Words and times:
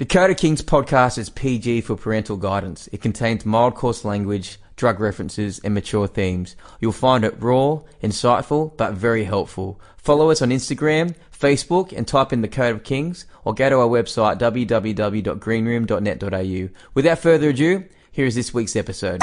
The 0.00 0.06
Code 0.06 0.30
of 0.30 0.38
Kings 0.38 0.62
podcast 0.62 1.18
is 1.18 1.28
PG 1.28 1.82
for 1.82 1.94
parental 1.94 2.38
guidance. 2.38 2.88
It 2.90 3.02
contains 3.02 3.44
mild 3.44 3.74
coarse 3.74 4.02
language, 4.02 4.58
drug 4.74 4.98
references, 4.98 5.60
and 5.62 5.74
mature 5.74 6.06
themes. 6.06 6.56
You'll 6.80 6.92
find 6.92 7.22
it 7.22 7.34
raw, 7.38 7.80
insightful, 8.02 8.74
but 8.78 8.94
very 8.94 9.24
helpful. 9.24 9.78
Follow 9.98 10.30
us 10.30 10.40
on 10.40 10.48
Instagram, 10.48 11.14
Facebook, 11.38 11.92
and 11.94 12.08
type 12.08 12.32
in 12.32 12.40
the 12.40 12.48
Code 12.48 12.76
of 12.76 12.82
Kings, 12.82 13.26
or 13.44 13.52
go 13.52 13.68
to 13.68 13.76
our 13.76 13.88
website 13.88 14.38
www.greenroom.net.au. 14.38 16.68
Without 16.94 17.18
further 17.18 17.50
ado, 17.50 17.84
here 18.10 18.24
is 18.24 18.34
this 18.34 18.54
week's 18.54 18.76
episode. 18.76 19.20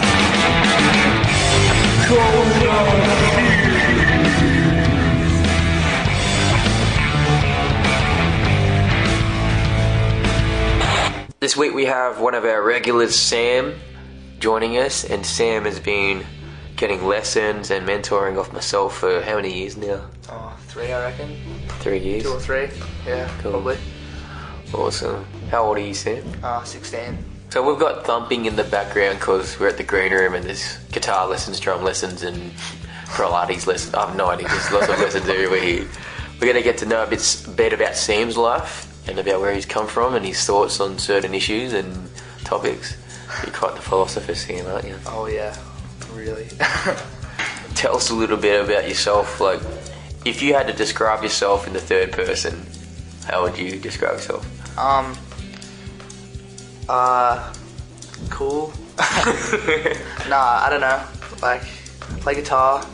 This 11.48 11.55
week 11.55 11.73
we 11.73 11.86
have 11.86 12.20
one 12.20 12.35
of 12.35 12.44
our 12.44 12.62
regulars, 12.62 13.16
Sam, 13.16 13.73
joining 14.38 14.77
us, 14.80 15.05
and 15.05 15.26
Sam 15.26 15.63
has 15.63 15.80
been 15.80 16.26
getting 16.76 17.05
lessons 17.05 17.71
and 17.71 17.88
mentoring 17.88 18.38
off 18.38 18.52
myself 18.52 18.98
for 18.98 19.21
how 19.21 19.38
many 19.38 19.57
years 19.57 19.77
now? 19.77 20.09
Oh, 20.30 20.59
three, 20.68 20.91
I 20.91 21.05
reckon. 21.05 21.38
Three 21.80 21.99
years. 21.99 22.23
Two 22.23 22.31
or 22.31 22.41
three. 22.41 22.68
Yeah, 23.05 23.31
Cool. 23.40 23.52
probably. 23.52 23.77
Awesome. 24.73 25.26
How 25.49 25.63
old 25.63 25.77
are 25.77 25.80
you, 25.80 25.94
Sam? 25.94 26.30
Uh, 26.44 26.66
16. 26.66 27.18
So 27.52 27.66
we've 27.66 27.79
got 27.79 28.05
thumping 28.05 28.43
in 28.43 28.57
the 28.57 28.66
background 28.66 29.20
because 29.20 29.57
we're 29.57 29.70
at 29.70 29.77
the 29.77 29.84
green 29.84 30.12
room 30.12 30.34
and 30.34 30.43
there's 30.43 30.76
guitar 30.91 31.29
lessons, 31.29 31.62
drum 31.62 31.82
lessons, 31.82 32.23
and 32.23 32.52
Pilates 33.05 33.68
lessons. 33.68 33.93
I 33.93 34.05
have 34.05 34.18
no 34.18 34.27
idea. 34.27 34.49
There's 34.49 34.70
lots 34.73 34.90
of 34.90 34.99
lessons 34.99 35.29
everywhere 35.29 35.62
here. 35.62 35.88
We're 36.41 36.52
going 36.52 36.55
to 36.55 36.62
get 36.62 36.77
to 36.79 36.85
know 36.85 37.04
a 37.04 37.07
bit, 37.07 37.48
bit 37.55 37.71
about 37.71 37.95
Sam's 37.95 38.35
life 38.35 38.96
and 39.07 39.20
about 39.20 39.41
where 39.41 39.53
he's 39.53 39.66
come 39.66 39.88
from 39.88 40.16
and 40.16 40.25
his 40.25 40.43
thoughts 40.43 40.79
on 40.79 40.97
certain 40.99 41.34
issues 41.34 41.73
and 41.73 42.09
topics. 42.43 42.98
You're 43.43 43.53
quite 43.53 43.75
the 43.75 43.81
philosopher, 43.81 44.35
Sam, 44.35 44.65
aren't 44.68 44.87
you? 44.87 44.98
Oh, 45.05 45.27
yeah. 45.27 45.55
Really. 46.13 46.48
Tell 47.76 47.98
us 47.98 48.09
a 48.09 48.15
little 48.15 48.37
bit 48.37 48.63
about 48.63 48.87
yourself. 48.87 49.40
Like, 49.40 49.62
if 50.26 50.41
you 50.41 50.54
had 50.54 50.67
to 50.67 50.73
describe 50.73 51.23
yourself 51.23 51.67
in 51.67 51.73
the 51.73 51.79
third 51.79 52.12
person, 52.12 52.65
how 53.26 53.43
would 53.43 53.57
you 53.57 53.79
describe 53.79 54.13
yourself? 54.13 54.45
um, 54.77 55.17
uh, 56.89 57.54
cool. 58.29 58.73
nah, 60.29 60.62
I 60.63 60.67
don't 60.70 60.82
know. 60.82 61.04
Like, 61.41 61.63
play 62.21 62.35
guitar. 62.35 62.85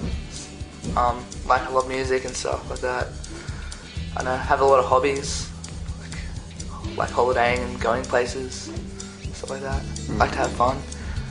Um, 0.98 1.24
like, 1.48 1.62
I 1.62 1.70
love 1.70 1.88
music 1.88 2.26
and 2.26 2.36
stuff 2.36 2.70
like 2.70 2.80
that. 2.80 3.08
I 4.18 4.24
know, 4.24 4.36
have 4.36 4.62
a 4.62 4.66
lot 4.66 4.80
of 4.80 4.86
hobbies. 4.86 5.50
Like, 6.96 7.10
holidaying 7.10 7.60
and 7.60 7.80
going 7.82 8.04
places. 8.04 8.72
Stuff 9.34 9.50
like 9.50 9.62
that. 9.62 9.84
Like 10.18 10.32
to 10.32 10.38
have 10.38 10.52
fun. 10.52 10.78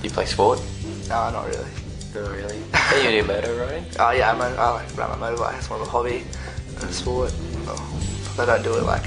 Do 0.00 0.08
you 0.08 0.10
play 0.10 0.26
sport? 0.26 0.60
No, 1.08 1.30
not 1.30 1.46
really. 1.46 1.70
No, 2.14 2.30
really. 2.30 2.62
Are 2.74 2.98
you 2.98 3.22
do 3.22 3.26
motor 3.26 3.54
riding? 3.54 3.86
Oh 3.98 4.10
yeah, 4.10 4.32
I'm 4.32 4.40
a, 4.40 4.44
I 4.60 4.70
like 4.70 4.96
ride 4.98 5.18
my 5.18 5.30
motorbike. 5.30 5.56
It's 5.56 5.70
more 5.70 5.80
of 5.80 5.86
a 5.86 5.90
hobby 5.90 6.24
than 6.78 6.88
a 6.90 6.92
sport. 6.92 7.32
Oh, 7.66 8.36
I 8.38 8.44
don't 8.44 8.62
do 8.62 8.74
it 8.74 8.82
like 8.82 9.04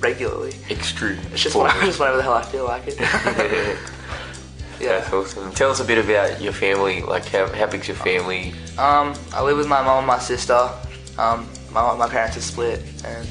regularly. 0.00 0.54
Extreme. 0.70 1.18
It's 1.32 1.42
just, 1.42 1.56
when, 1.56 1.68
just 1.84 1.98
whenever 1.98 2.18
the 2.18 2.22
hell 2.22 2.34
I 2.34 2.44
feel 2.44 2.64
like 2.66 2.86
it. 2.86 2.98
That's 2.98 3.26
yeah. 4.80 5.00
That's 5.00 5.12
awesome. 5.12 5.50
Tell 5.52 5.70
us 5.70 5.80
a 5.80 5.84
bit 5.84 5.98
about 5.98 6.40
your 6.40 6.52
family. 6.52 7.02
Like, 7.02 7.26
how, 7.26 7.52
how 7.52 7.66
big's 7.66 7.88
your 7.88 7.96
family? 7.96 8.52
Um, 8.78 9.14
I 9.32 9.42
live 9.42 9.56
with 9.56 9.66
my 9.66 9.82
mom 9.82 9.98
and 9.98 10.06
my 10.06 10.18
sister. 10.18 10.70
Um, 11.18 11.48
my 11.72 11.96
my 11.96 12.08
parents 12.08 12.36
are 12.36 12.42
split, 12.42 12.80
and 13.04 13.26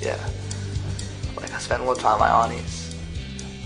yeah, 0.00 0.16
spend 1.66 1.82
a 1.82 1.84
lot 1.84 1.96
of 1.96 2.02
time 2.02 2.12
with 2.12 2.20
my 2.20 2.44
aunties. 2.44 2.94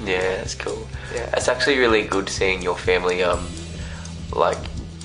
Yeah, 0.03 0.37
that's 0.37 0.55
cool. 0.55 0.89
Yeah. 1.15 1.29
It's 1.37 1.49
actually 1.49 1.77
really 1.79 2.03
good 2.07 2.31
seeing 2.31 2.63
your 2.63 2.77
family. 2.79 3.23
Um, 3.23 3.47
like, 4.33 4.57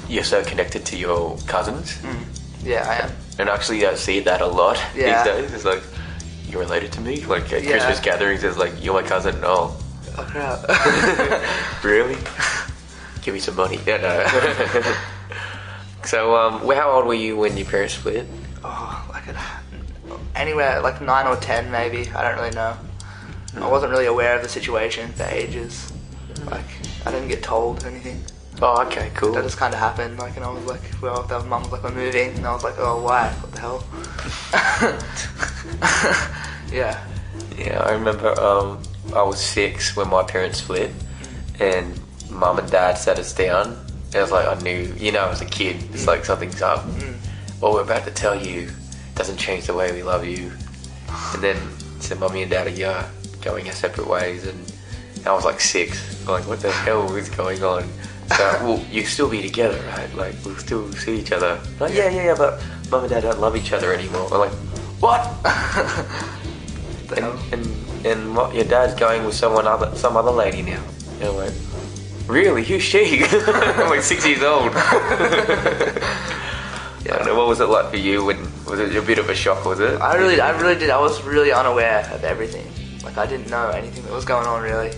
you're 0.07 0.23
so 0.23 0.41
connected 0.45 0.85
to 0.85 0.95
your 0.97 1.37
cousins, 1.45 1.97
Yeah, 2.64 2.87
I 2.89 2.95
am. 3.05 3.11
and 3.37 3.49
actually, 3.49 3.86
I 3.86 3.95
see 3.95 4.21
that 4.21 4.39
a 4.42 4.47
lot 4.47 4.80
Yeah. 4.95 5.23
these 5.23 5.33
days. 5.33 5.53
It's 5.53 5.65
like 5.65 5.83
you're 6.47 6.61
related 6.61 6.93
to 6.93 7.02
me. 7.02 7.25
Like 7.25 7.52
at 7.52 7.64
Yeah. 7.64 7.71
Christmas 7.71 7.99
gatherings, 7.99 8.43
it's 8.45 8.58
like 8.58 8.71
you're 8.81 8.93
my 9.02 9.05
cousin. 9.08 9.41
No. 9.41 9.75
Oh 10.17 10.23
crap. 10.31 10.64
really? 11.83 12.15
Give 13.23 13.33
me 13.33 13.41
some 13.41 13.55
money. 13.58 13.80
Yeah, 13.86 13.97
no. 13.97 14.93
so, 16.05 16.36
um, 16.37 16.53
how 16.73 16.91
old 16.91 17.05
were 17.08 17.14
you 17.25 17.36
when 17.36 17.58
your 17.58 17.65
parents 17.67 17.95
split? 17.95 18.25
Anywhere 20.35 20.81
like 20.81 21.01
nine 21.01 21.27
or 21.27 21.35
ten 21.37 21.71
maybe. 21.71 22.09
I 22.11 22.21
don't 22.21 22.39
really 22.39 22.55
know. 22.55 22.77
I 23.57 23.69
wasn't 23.69 23.91
really 23.91 24.05
aware 24.05 24.35
of 24.35 24.43
the 24.43 24.49
situation, 24.49 25.11
for 25.13 25.23
ages. 25.23 25.91
Like 26.45 26.65
I 27.05 27.11
didn't 27.11 27.29
get 27.29 27.41
told 27.43 27.85
anything. 27.85 28.21
Oh, 28.61 28.81
okay, 28.83 29.11
cool. 29.15 29.33
That 29.33 29.43
just 29.43 29.57
kind 29.57 29.73
of 29.73 29.79
happened. 29.79 30.17
Like, 30.17 30.37
and 30.37 30.45
I 30.45 30.49
was 30.49 30.63
like, 30.65 30.81
well, 31.01 31.23
that 31.23 31.45
mum 31.45 31.63
was 31.63 31.71
like, 31.73 31.83
we're 31.83 31.91
moving, 31.91 32.35
and 32.35 32.47
I 32.47 32.53
was 32.53 32.63
like, 32.63 32.75
oh, 32.77 33.01
why? 33.01 33.27
What 33.29 33.51
the 33.51 33.59
hell? 33.59 33.83
yeah. 36.71 37.05
Yeah, 37.57 37.79
I 37.79 37.91
remember 37.91 38.39
um, 38.39 38.81
I 39.13 39.23
was 39.23 39.41
six 39.41 39.95
when 39.95 40.09
my 40.09 40.23
parents 40.23 40.59
split, 40.59 40.91
and 41.59 41.99
mum 42.29 42.59
and 42.59 42.69
dad 42.71 42.97
sat 42.97 43.19
us 43.19 43.33
down. 43.33 43.77
It 44.13 44.21
was 44.21 44.31
like 44.31 44.47
I 44.47 44.61
knew, 44.61 44.93
you 44.97 45.11
know, 45.11 45.27
as 45.27 45.41
a 45.41 45.45
kid, 45.45 45.83
it's 45.93 46.07
like 46.07 46.23
something's 46.23 46.61
up. 46.61 46.85
What 47.59 47.73
we're 47.73 47.81
about 47.81 48.05
to 48.05 48.11
tell 48.11 48.35
you 48.35 48.69
doesn't 49.15 49.37
change 49.37 49.65
the 49.67 49.73
way 49.73 49.92
we 49.92 50.03
love 50.03 50.26
you. 50.26 50.52
And 51.33 51.43
then 51.43 51.58
so 51.99 52.15
mummy 52.15 52.42
and 52.43 52.52
dad 52.52 52.67
are 52.67 52.71
yeah, 52.71 53.09
going 53.42 53.67
our 53.67 53.73
separate 53.73 54.08
ways, 54.08 54.45
and 54.45 54.73
I 55.26 55.33
was 55.33 55.45
like 55.45 55.59
six. 55.59 56.21
I'm 56.21 56.33
like, 56.33 56.48
what 56.48 56.59
the 56.59 56.71
hell 56.71 57.15
is 57.15 57.30
going 57.30 57.64
on? 57.64 57.83
So, 58.36 58.43
well, 58.64 58.86
you 58.92 59.05
still 59.05 59.30
be 59.30 59.42
together, 59.42 59.80
right? 59.87 60.14
Like, 60.15 60.36
we'll 60.43 60.58
still 60.58 60.92
see 60.93 61.20
each 61.20 61.31
other. 61.31 61.59
Like, 61.80 61.93
yeah, 61.93 62.09
yeah, 62.09 62.26
yeah, 62.26 62.36
but 62.36 62.64
mum 62.89 63.03
and 63.03 63.09
dad 63.09 63.21
don't 63.21 63.39
love 63.39 63.55
each 63.55 63.71
other 63.71 63.93
anymore. 63.93 64.27
I'm 64.31 64.39
like, 64.39 64.52
what? 64.99 65.21
And 67.15 67.53
and 67.53 68.05
and 68.05 68.36
what, 68.36 68.55
your 68.55 68.65
dad's 68.65 68.95
going 68.99 69.26
with 69.26 69.36
someone 69.36 69.67
other 69.67 69.95
some 69.95 70.17
other 70.17 70.32
lady 70.32 70.64
now. 70.64 70.83
And 71.20 71.30
I'm 71.30 71.36
like, 71.36 71.53
really? 72.27 72.64
Who's 72.64 72.82
she? 72.82 73.23
I'm 73.30 73.89
like 73.89 74.02
six 74.02 74.26
years 74.26 74.42
old. 74.42 74.73
I 77.45 77.58
don't 77.58 77.60
know. 77.60 77.60
What 77.60 77.60
was 77.60 77.60
it 77.60 77.66
like 77.66 77.89
for 77.92 77.98
you? 77.98 78.26
When 78.26 78.66
was 78.66 78.80
it 78.80 78.95
a 78.95 79.02
bit 79.02 79.20
of 79.20 79.30
a 79.30 79.36
shock? 79.36 79.66
Was 79.66 79.80
it? 79.80 80.02
I 80.02 80.16
really, 80.16 80.42
I 80.42 80.60
really 80.60 80.76
did. 80.78 80.89
I 80.89 81.00
was 81.00 81.22
really 81.23 81.52
unaware 81.52 82.10
of 82.11 82.23
everything. 82.23 82.67
Like, 83.04 83.17
I 83.17 83.26
didn't 83.26 83.50
know 83.50 83.70
anything 83.70 84.04
that 84.04 84.11
was 84.11 84.26
going 84.26 84.48
on, 84.48 84.64
really. 84.64 84.92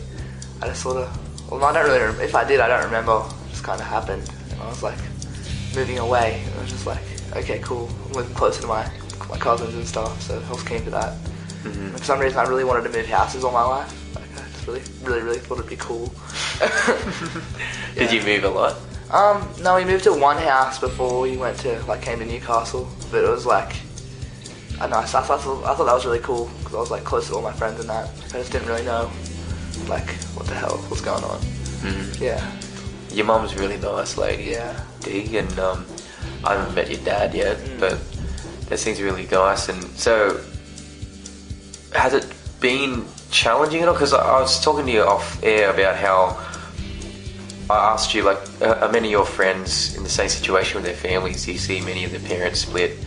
I 0.61 0.67
just 0.67 0.81
sort 0.81 0.97
of, 0.97 1.51
well, 1.51 1.63
I 1.63 1.73
don't 1.73 1.85
really, 1.85 2.23
if 2.23 2.35
I 2.35 2.43
did, 2.43 2.59
I 2.59 2.67
don't 2.67 2.85
remember. 2.85 3.23
It 3.47 3.49
just 3.51 3.63
kind 3.63 3.79
of 3.81 3.87
happened. 3.87 4.29
And 4.51 4.61
I 4.61 4.67
was 4.69 4.81
like, 4.83 4.97
moving 5.75 5.99
away. 5.99 6.41
And 6.45 6.55
I 6.55 6.61
was 6.61 6.71
just 6.71 6.85
like, 6.85 7.01
okay, 7.35 7.59
cool. 7.59 7.89
I'm 8.05 8.11
living 8.13 8.33
closer 8.33 8.61
to 8.61 8.67
my, 8.67 8.89
my 9.29 9.37
cousins 9.37 9.75
and 9.75 9.87
stuff, 9.87 10.21
so 10.21 10.41
I 10.47 10.51
was 10.51 10.63
keen 10.63 10.81
for 10.81 10.91
that. 10.91 11.13
Mm-hmm. 11.63 11.89
For 11.89 12.03
some 12.03 12.19
reason, 12.19 12.39
I 12.39 12.43
really 12.43 12.63
wanted 12.63 12.83
to 12.83 12.97
move 12.97 13.07
houses 13.07 13.43
all 13.43 13.51
my 13.51 13.63
life. 13.63 14.15
Like, 14.15 14.31
I 14.31 14.49
just 14.49 14.67
really, 14.67 14.81
really, 15.03 15.21
really 15.21 15.39
thought 15.39 15.59
it'd 15.59 15.69
be 15.69 15.75
cool. 15.75 16.13
Did 17.95 18.11
you 18.11 18.21
move 18.23 18.43
a 18.45 18.49
lot? 18.49 18.77
Um, 19.11 19.47
no, 19.61 19.75
we 19.75 19.85
moved 19.85 20.03
to 20.03 20.13
one 20.13 20.37
house 20.37 20.79
before 20.79 21.21
we 21.21 21.37
went 21.37 21.57
to 21.59 21.81
like 21.85 22.01
came 22.01 22.19
to 22.19 22.25
Newcastle, 22.25 22.87
but 23.11 23.23
it 23.23 23.29
was 23.29 23.45
like 23.45 23.75
I 24.75 24.81
don't 24.81 24.91
know. 24.91 24.97
I 24.97 25.05
thought, 25.05 25.29
I 25.31 25.37
thought, 25.73 25.85
that 25.85 25.93
was 25.93 26.05
really 26.05 26.19
cool 26.19 26.49
because 26.59 26.75
I 26.75 26.79
was 26.79 26.91
like 26.91 27.03
close 27.03 27.27
to 27.29 27.35
all 27.35 27.41
my 27.41 27.53
friends 27.53 27.79
and 27.79 27.89
that. 27.89 28.09
I 28.29 28.37
just 28.39 28.51
didn't 28.51 28.67
really 28.67 28.83
know 28.85 29.09
like 29.87 30.09
what 30.35 30.45
the 30.45 30.53
hell 30.53 30.83
was 30.89 31.01
going 31.01 31.23
on. 31.23 31.39
Mm-hmm. 31.39 32.23
Yeah, 32.23 32.51
Your 33.15 33.25
mum's 33.25 33.53
a 33.53 33.57
really 33.59 33.77
nice 33.77 34.17
lady. 34.17 34.51
yeah. 34.51 34.79
Dee, 35.01 35.37
and 35.37 35.57
um, 35.59 35.85
I 36.43 36.55
haven't 36.55 36.75
met 36.75 36.89
your 36.91 36.99
dad 37.03 37.33
yet, 37.33 37.57
Mm. 37.57 37.79
but 37.79 37.97
that 38.69 38.77
seems 38.77 39.01
really 39.01 39.25
nice. 39.31 39.69
And 39.69 39.81
so, 39.97 40.41
has 41.93 42.13
it 42.13 42.27
been 42.59 43.05
challenging 43.31 43.81
at 43.81 43.87
all? 43.87 43.93
Because 43.93 44.13
I 44.13 44.19
I 44.19 44.41
was 44.41 44.59
talking 44.63 44.85
to 44.85 44.91
you 44.91 45.01
off 45.03 45.41
air 45.43 45.71
about 45.71 45.95
how 45.95 46.37
I 47.69 47.93
asked 47.93 48.13
you, 48.13 48.23
like, 48.23 48.39
uh, 48.61 48.79
are 48.81 48.91
many 48.91 49.09
of 49.09 49.11
your 49.11 49.25
friends 49.25 49.95
in 49.97 50.03
the 50.03 50.09
same 50.09 50.29
situation 50.29 50.75
with 50.75 50.85
their 50.85 50.95
families? 50.95 51.45
Do 51.45 51.51
you 51.51 51.57
see 51.57 51.81
many 51.81 52.05
of 52.05 52.11
their 52.11 52.21
parents 52.21 52.61
split? 52.61 52.97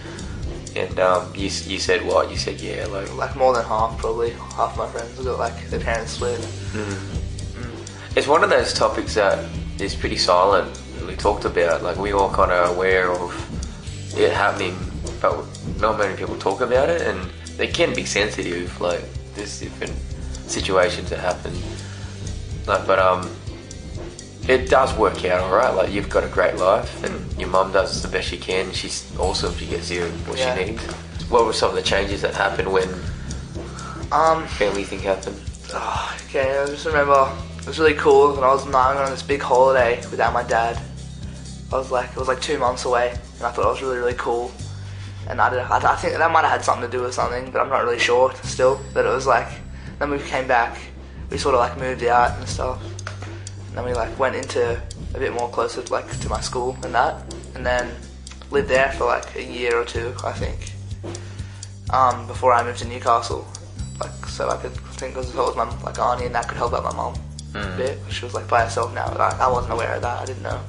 And 0.77 1.01
um, 1.01 1.33
you, 1.35 1.45
you 1.45 1.79
said 1.79 2.05
what? 2.05 2.31
You 2.31 2.37
said, 2.37 2.61
yeah, 2.61 2.87
like, 2.87 3.13
Like 3.17 3.37
more 3.37 3.55
than 3.55 3.65
half, 3.65 3.97
probably 3.99 4.31
half 4.31 4.77
my 4.77 4.87
friends 4.89 5.17
have 5.17 5.25
got 5.25 5.39
like 5.39 5.69
their 5.69 5.81
parents 5.81 6.13
split. 6.13 6.39
It's 8.17 8.27
one 8.27 8.45
of 8.45 8.51
those 8.51 8.75
topics 8.75 9.15
that 9.15 9.49
is 9.81 9.95
pretty 9.95 10.17
silently 10.17 11.17
talked 11.17 11.45
about. 11.45 11.83
Like 11.83 11.97
we 11.97 12.13
all 12.13 12.31
kind 12.31 12.53
of 12.53 12.77
aware 12.77 13.11
of 13.11 13.33
it 14.19 14.33
happening, 14.33 14.77
but 15.21 15.45
not 15.81 15.99
many 15.99 16.17
people 16.17 16.37
talk 16.37 16.61
about 16.61 16.89
it, 16.89 17.03
and 17.03 17.31
they 17.57 17.67
can 17.67 17.95
be 17.95 18.05
sensitive. 18.05 18.79
Like 18.81 19.03
there's 19.35 19.59
different 19.59 19.97
situations 20.47 21.11
that 21.11 21.21
happen. 21.21 21.53
Like, 22.67 22.87
but 22.87 22.99
um, 22.99 23.29
it 24.49 24.69
does 24.69 24.97
work 24.97 25.25
out 25.25 25.41
all 25.41 25.55
right. 25.55 25.75
Like 25.75 25.91
you've 25.93 26.09
got 26.09 26.25
a 26.25 26.29
great 26.29 26.57
life, 26.57 27.03
and 27.05 27.39
your 27.39 27.49
mum 27.49 27.73
does 27.73 28.03
the 28.03 28.09
best 28.09 28.29
she 28.29 28.37
can. 28.39 28.73
She's 28.73 29.11
awesome. 29.19 29.55
She 29.57 29.67
gets 29.67 29.91
you 29.91 30.05
what 30.27 30.39
Yeah. 30.39 30.57
she 30.57 30.65
needs. 30.73 30.83
What 31.31 31.45
were 31.47 31.53
some 31.53 31.71
of 31.71 31.77
the 31.77 31.83
changes 31.83 32.23
that 32.23 32.35
happened 32.35 32.73
when 32.73 32.89
Um, 34.13 34.47
family 34.49 34.83
thing 34.85 35.01
happened? 35.01 35.41
Oh, 35.73 36.17
okay, 36.27 36.59
I 36.59 36.67
just 36.67 36.85
remember 36.85 37.31
it 37.61 37.67
was 37.67 37.79
really 37.79 37.95
cool 37.95 38.35
and 38.35 38.45
I 38.45 38.53
was 38.53 38.65
going 38.65 38.75
on 38.75 39.09
this 39.11 39.23
big 39.23 39.41
holiday 39.41 39.99
without 40.11 40.33
my 40.33 40.43
dad. 40.43 40.77
I 41.73 41.77
was 41.77 41.93
like, 41.93 42.11
it 42.11 42.17
was 42.17 42.27
like 42.27 42.41
two 42.41 42.59
months 42.59 42.85
away 42.85 43.11
and 43.11 43.47
I 43.47 43.53
thought 43.53 43.67
it 43.67 43.69
was 43.69 43.83
really, 43.83 43.99
really 43.99 44.15
cool. 44.15 44.51
And 45.29 45.41
I, 45.41 45.49
did, 45.51 45.61
I, 45.61 45.93
I 45.93 45.95
think 45.95 46.17
that 46.17 46.31
might 46.33 46.41
have 46.43 46.51
had 46.51 46.65
something 46.65 46.91
to 46.91 46.97
do 46.97 47.05
with 47.05 47.15
something, 47.15 47.53
but 47.53 47.61
I'm 47.61 47.69
not 47.69 47.85
really 47.85 48.01
sure 48.01 48.35
still. 48.43 48.81
But 48.93 49.07
it 49.07 49.11
was 49.11 49.29
like, 49.29 49.47
then 50.01 50.11
we 50.11 50.19
came 50.19 50.49
back, 50.49 50.77
we 51.31 51.39
sort 51.39 51.55
of 51.55 51.61
like 51.61 51.79
moved 51.79 52.03
out 52.03 52.37
and 52.37 52.49
stuff. 52.49 52.83
And 53.71 53.79
then 53.79 53.85
we 53.85 53.95
like 53.95 54.19
went 54.19 54.35
into 54.35 54.83
a 55.15 55.19
bit 55.19 55.33
more 55.33 55.49
closer 55.49 55.83
like 55.83 56.21
to 56.21 56.29
my 56.29 56.41
school 56.41 56.77
and 56.83 56.95
that. 56.95 57.23
And 57.55 57.65
then 57.65 57.95
lived 58.51 58.69
there 58.69 58.93
for 58.93 59.07
like 59.07 59.35
a 59.37 59.43
year 59.43 59.77
or 59.77 59.85
two, 59.85 60.15
I 60.25 60.33
think. 60.33 60.73
Um, 61.93 62.27
before 62.27 62.53
I 62.53 62.63
moved 62.63 62.81
to 62.81 62.89
Newcastle, 62.89 63.47
like 64.01 64.27
so 64.27 64.49
I 64.49 64.57
could 64.57 64.73
I 64.73 64.93
think 64.99 65.15
because 65.15 65.31
it 65.31 65.37
was 65.37 65.57
my 65.57 65.65
like 65.83 65.99
auntie 65.99 66.27
and 66.27 66.35
that 66.35 66.49
could 66.49 66.59
help 66.59 66.73
out 66.73 66.85
my 66.85 66.95
mom 66.95 67.15
a 67.55 67.77
bit. 67.77 67.99
She 68.11 68.25
was 68.25 68.35
like 68.35 68.49
by 68.49 68.65
herself 68.65 68.95
now. 68.95 69.07
Like, 69.09 69.35
I 69.41 69.51
wasn't 69.51 69.73
aware 69.73 69.95
of 69.95 70.03
that. 70.03 70.21
I 70.21 70.25
didn't 70.25 70.43
know. 70.43 70.61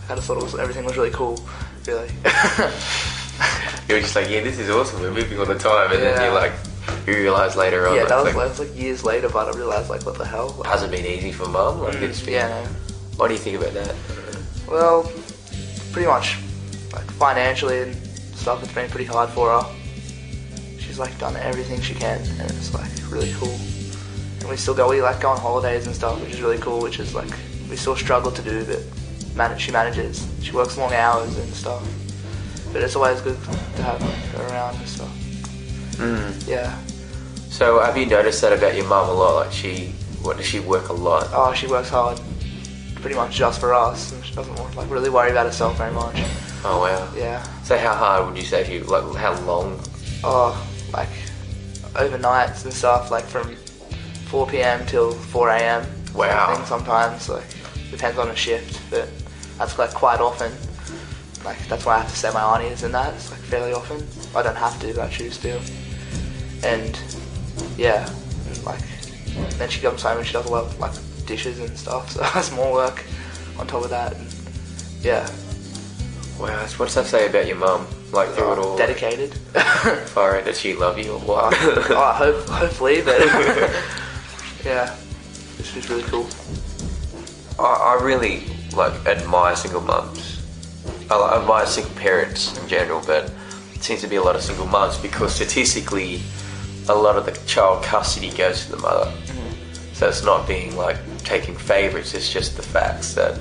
Like, 0.00 0.10
I 0.10 0.14
just 0.16 0.26
thought 0.26 0.38
it 0.38 0.42
was, 0.42 0.58
everything 0.58 0.84
was 0.84 0.96
really 0.96 1.10
cool, 1.10 1.40
really. 1.86 2.10
You 3.88 3.96
were 3.96 4.02
just 4.02 4.14
like, 4.14 4.28
yeah, 4.30 4.40
this 4.40 4.58
is 4.58 4.70
awesome. 4.70 5.00
We're 5.00 5.10
moving 5.10 5.36
all 5.38 5.46
the 5.46 5.58
time, 5.58 5.90
and 5.90 6.00
then 6.00 6.22
you're 6.22 6.32
like, 6.32 6.52
you 7.06 7.14
realize 7.14 7.56
later 7.56 7.86
on, 7.88 7.96
yeah, 7.96 8.04
that 8.04 8.16
was 8.16 8.24
like, 8.24 8.34
like, 8.34 8.48
was 8.48 8.60
like 8.60 8.76
years 8.76 9.04
later, 9.04 9.28
but 9.28 9.54
I 9.54 9.56
realized 9.56 9.90
like 9.90 10.04
what 10.04 10.18
the 10.18 10.24
hell. 10.24 10.54
Like, 10.58 10.68
hasn't 10.68 10.92
been 10.92 11.06
easy 11.06 11.32
for 11.32 11.48
mum. 11.48 11.80
Like, 11.80 11.96
mm, 11.96 12.02
it's 12.02 12.20
been, 12.20 12.34
yeah. 12.34 12.66
What 13.16 13.28
do 13.28 13.34
you 13.34 13.40
think 13.40 13.60
about 13.60 13.74
that? 13.74 13.94
Well, 14.68 15.10
pretty 15.92 16.08
much, 16.08 16.38
like 16.92 17.10
financially 17.12 17.80
and 17.82 17.96
stuff, 18.34 18.62
it's 18.62 18.72
been 18.72 18.88
pretty 18.90 19.06
hard 19.06 19.30
for 19.30 19.50
her. 19.50 19.76
She's 20.78 20.98
like 20.98 21.16
done 21.18 21.36
everything 21.36 21.80
she 21.80 21.94
can, 21.94 22.20
and 22.20 22.50
it's 22.50 22.72
like 22.74 22.90
really 23.10 23.32
cool. 23.34 23.56
And 24.40 24.48
we 24.48 24.56
still 24.56 24.74
go, 24.74 24.88
we 24.88 25.02
like 25.02 25.20
go 25.20 25.30
on 25.30 25.38
holidays 25.38 25.86
and 25.86 25.94
stuff, 25.94 26.20
which 26.20 26.32
is 26.32 26.40
really 26.40 26.58
cool. 26.58 26.80
Which 26.80 26.98
is 26.98 27.14
like 27.14 27.30
we 27.68 27.76
still 27.76 27.96
struggle 27.96 28.32
to 28.32 28.42
do, 28.42 28.64
but 28.64 28.82
manage, 29.36 29.60
she 29.60 29.72
manages. 29.72 30.26
She 30.42 30.52
works 30.52 30.76
long 30.78 30.92
hours 30.92 31.36
and 31.36 31.52
stuff. 31.52 31.86
But 32.72 32.82
it's 32.82 32.96
always 32.96 33.20
good 33.20 33.36
to 33.42 33.82
have 33.82 34.00
her 34.00 34.46
around 34.46 34.76
and 34.76 34.88
stuff. 34.88 35.12
Mm. 36.00 36.48
Yeah. 36.48 36.78
So 37.50 37.78
have 37.80 37.96
you 37.96 38.06
noticed 38.06 38.40
that 38.40 38.52
about 38.52 38.74
your 38.74 38.86
mum 38.86 39.08
a 39.08 39.12
lot? 39.12 39.34
Like 39.44 39.52
she, 39.52 39.88
what 40.22 40.36
does 40.38 40.46
she 40.46 40.60
work 40.60 40.88
a 40.88 40.92
lot? 40.92 41.28
Oh, 41.32 41.52
she 41.52 41.66
works 41.66 41.90
hard, 41.90 42.20
pretty 42.96 43.16
much 43.16 43.34
just 43.36 43.60
for 43.60 43.74
us, 43.74 44.12
and 44.12 44.24
she 44.24 44.34
doesn't 44.34 44.76
like 44.76 44.88
really 44.90 45.10
worry 45.10 45.30
about 45.30 45.46
herself 45.46 45.76
very 45.76 45.92
much. 45.92 46.16
Oh 46.64 46.80
wow. 46.80 47.12
Yeah. 47.14 47.42
So 47.62 47.76
how 47.76 47.94
hard 47.94 48.26
would 48.26 48.36
you 48.36 48.44
say 48.44 48.62
if 48.62 48.68
you 48.70 48.80
like 48.84 49.04
how 49.16 49.38
long? 49.40 49.78
Oh, 50.24 50.54
like 50.92 51.08
overnights 51.94 52.64
and 52.64 52.72
stuff, 52.72 53.10
like 53.10 53.24
from 53.24 53.54
4 54.26 54.46
p.m. 54.46 54.86
till 54.86 55.12
4 55.12 55.50
a.m. 55.50 55.86
Wow. 56.14 56.62
Sometimes, 56.64 57.28
like 57.28 57.44
depends 57.90 58.18
on 58.18 58.28
the 58.28 58.36
shift, 58.36 58.80
but 58.90 59.08
that's 59.58 59.78
like 59.78 59.92
quite 59.92 60.20
often. 60.20 60.52
Like 61.44 61.58
that's 61.68 61.84
why 61.84 61.96
I 61.96 61.98
have 62.00 62.10
to 62.10 62.16
stay 62.16 62.30
my 62.32 62.56
aunties 62.56 62.84
and 62.84 62.94
that. 62.94 63.12
It's 63.14 63.30
like 63.30 63.40
fairly 63.40 63.72
often. 63.72 64.06
I 64.34 64.42
don't 64.42 64.56
have 64.56 64.78
to, 64.80 64.94
but 64.94 65.02
I 65.04 65.08
choose 65.08 65.36
to. 65.38 65.60
And 66.62 66.98
yeah, 67.76 68.08
and, 68.48 68.64
like 68.64 68.80
then 69.58 69.68
she 69.68 69.80
comes 69.80 70.02
home 70.02 70.18
and 70.18 70.26
she 70.26 70.32
does 70.32 70.46
a 70.46 70.50
lot 70.50 70.64
of 70.64 70.78
like 70.78 70.92
dishes 71.26 71.58
and 71.58 71.76
stuff, 71.76 72.10
so 72.12 72.20
that's 72.20 72.52
more 72.52 72.72
work 72.72 73.04
on 73.58 73.66
top 73.66 73.84
of 73.84 73.90
that. 73.90 74.14
And, 74.14 74.34
yeah, 75.02 75.28
Wow. 76.40 76.66
What 76.78 76.86
does 76.86 76.94
that 76.94 77.04
say 77.04 77.28
about 77.28 77.46
your 77.46 77.56
mum? 77.56 77.86
Like 78.12 78.30
through 78.30 78.52
it 78.52 78.58
all. 78.58 78.76
dedicated. 78.76 79.34
Far 80.14 80.38
out, 80.38 80.46
does 80.46 80.58
she 80.58 80.72
love 80.74 80.98
you 80.98 81.12
or 81.12 81.18
what? 81.20 81.54
oh, 81.60 82.02
I 82.02 82.14
hope, 82.14 82.46
hopefully, 82.48 83.02
but 83.02 83.20
yeah, 84.64 84.96
this 85.58 85.76
is 85.76 85.90
really 85.90 86.02
cool. 86.04 86.26
I, 87.58 87.98
I 87.98 88.02
really 88.02 88.44
like 88.74 88.94
admire 89.06 89.54
single 89.54 89.82
mums. 89.82 90.42
I 91.10 91.16
like, 91.16 91.40
admire 91.42 91.66
single 91.66 91.94
parents 91.96 92.58
in 92.58 92.66
general, 92.68 93.02
but 93.06 93.30
it 93.74 93.82
seems 93.82 94.00
to 94.00 94.08
be 94.08 94.16
a 94.16 94.22
lot 94.22 94.34
of 94.34 94.40
single 94.40 94.66
mums 94.66 94.96
because 94.96 95.34
statistically, 95.34 96.22
a 96.90 97.00
lot 97.00 97.16
of 97.16 97.24
the 97.26 97.32
child 97.46 97.82
custody 97.84 98.30
goes 98.30 98.64
to 98.66 98.72
the 98.72 98.78
mother. 98.78 99.12
So 99.92 100.08
it's 100.08 100.24
not 100.24 100.46
being 100.48 100.76
like 100.76 100.96
taking 101.24 101.54
favourites. 101.56 102.14
It's 102.14 102.32
just 102.32 102.56
the 102.56 102.62
facts 102.62 103.14
that 103.14 103.38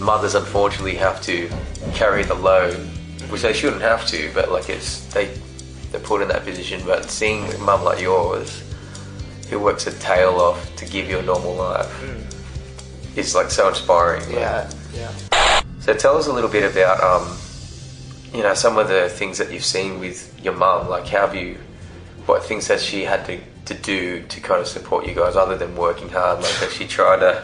mothers 0.00 0.34
unfortunately 0.34 0.94
have 0.96 1.20
to 1.22 1.48
carry 1.94 2.22
the 2.22 2.34
load, 2.34 2.74
which 3.28 3.42
they 3.42 3.52
shouldn't 3.52 3.82
have 3.82 4.06
to, 4.08 4.30
but 4.34 4.50
like 4.50 4.68
it's 4.70 5.04
they 5.12 5.26
they're 5.92 6.00
put 6.00 6.22
in 6.22 6.28
that 6.28 6.44
position. 6.44 6.82
But 6.86 7.10
seeing 7.10 7.44
a 7.52 7.58
mum 7.58 7.84
like 7.84 8.00
yours, 8.00 8.62
who 9.50 9.58
works 9.60 9.84
her 9.84 9.92
tail 9.92 10.30
off 10.40 10.74
to 10.76 10.84
give 10.86 11.08
you 11.08 11.18
a 11.18 11.22
normal 11.22 11.54
life, 11.54 11.92
is 13.16 13.34
like 13.34 13.50
so 13.50 13.68
inspiring. 13.68 14.22
like- 14.26 14.32
Yeah, 14.34 14.70
yeah. 14.94 15.62
so 15.80 15.94
tell 15.94 16.16
us 16.16 16.26
a 16.26 16.32
little 16.32 16.50
bit 16.50 16.64
about, 16.70 17.00
um, 17.02 17.36
you 18.34 18.42
know, 18.42 18.54
some 18.54 18.76
of 18.78 18.88
the 18.88 19.08
things 19.08 19.38
that 19.38 19.52
you've 19.52 19.64
seen 19.64 20.00
with 20.00 20.18
your 20.42 20.54
mum. 20.54 20.88
Like, 20.88 21.06
how 21.06 21.26
have 21.26 21.34
you, 21.36 21.58
what 22.26 22.44
things 22.44 22.66
has 22.68 22.82
she 22.84 23.04
had 23.04 23.24
to, 23.26 23.38
to 23.66 23.74
do 23.74 24.22
to 24.26 24.40
kind 24.40 24.60
of 24.60 24.66
support 24.66 25.06
you 25.06 25.14
guys, 25.14 25.36
other 25.36 25.56
than 25.56 25.76
working 25.76 26.08
hard? 26.08 26.42
Like, 26.42 26.52
has 26.54 26.72
she 26.72 26.86
tried 26.86 27.20
to? 27.20 27.42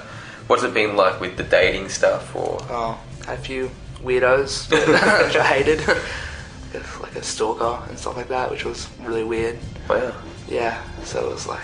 What's 0.48 0.62
it 0.64 0.74
been 0.74 0.96
like 0.96 1.20
with 1.20 1.36
the 1.36 1.44
dating 1.44 1.88
stuff? 1.88 2.34
Or 2.34 2.58
Oh, 2.68 3.00
had 3.26 3.38
a 3.38 3.42
few 3.42 3.70
weirdos 4.02 4.68
which 5.26 5.36
I 5.36 5.44
hated, 5.44 5.86
like 7.00 7.14
a 7.16 7.22
stalker 7.22 7.78
and 7.88 7.98
stuff 7.98 8.16
like 8.16 8.28
that, 8.28 8.50
which 8.50 8.64
was 8.64 8.88
really 9.00 9.24
weird. 9.24 9.58
wow, 9.88 10.12
Yeah, 10.48 10.82
so 11.04 11.24
it 11.28 11.32
was 11.32 11.46
like 11.46 11.62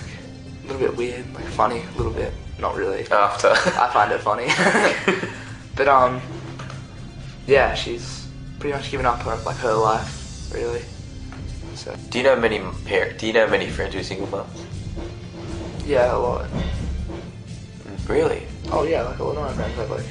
a 0.64 0.66
little 0.72 0.80
bit 0.88 0.96
weird, 0.96 1.34
like 1.34 1.44
funny, 1.46 1.82
a 1.82 1.96
little 1.96 2.12
bit, 2.12 2.32
not 2.60 2.76
really. 2.76 3.06
after. 3.10 3.48
I 3.80 3.90
find 3.92 4.12
it 4.12 4.20
funny. 4.20 4.46
but 5.74 5.88
um, 5.88 6.20
yeah, 7.46 7.74
she's 7.74 8.28
pretty 8.60 8.74
much 8.76 8.90
given 8.90 9.06
up 9.06 9.20
her 9.22 9.34
like 9.44 9.56
her 9.56 9.74
life, 9.74 10.50
really. 10.54 10.82
So 11.78 11.94
do 12.10 12.18
you 12.18 12.24
know 12.24 12.34
many 12.34 12.60
parent? 12.84 13.18
Do 13.20 13.28
you 13.28 13.32
know 13.32 13.46
many 13.46 13.68
friends 13.70 13.94
who 13.94 14.00
are 14.00 14.02
single 14.02 14.26
moms? 14.26 14.66
yeah, 15.86 16.12
a 16.12 16.18
lot. 16.18 16.50
Mm, 16.50 18.08
really? 18.08 18.42
Oh 18.72 18.82
yeah, 18.82 19.02
like 19.02 19.20
a 19.20 19.24
lot 19.24 19.36
of 19.36 19.44
my 19.44 19.52
friends 19.52 19.76
have 19.76 19.88
like 19.88 20.04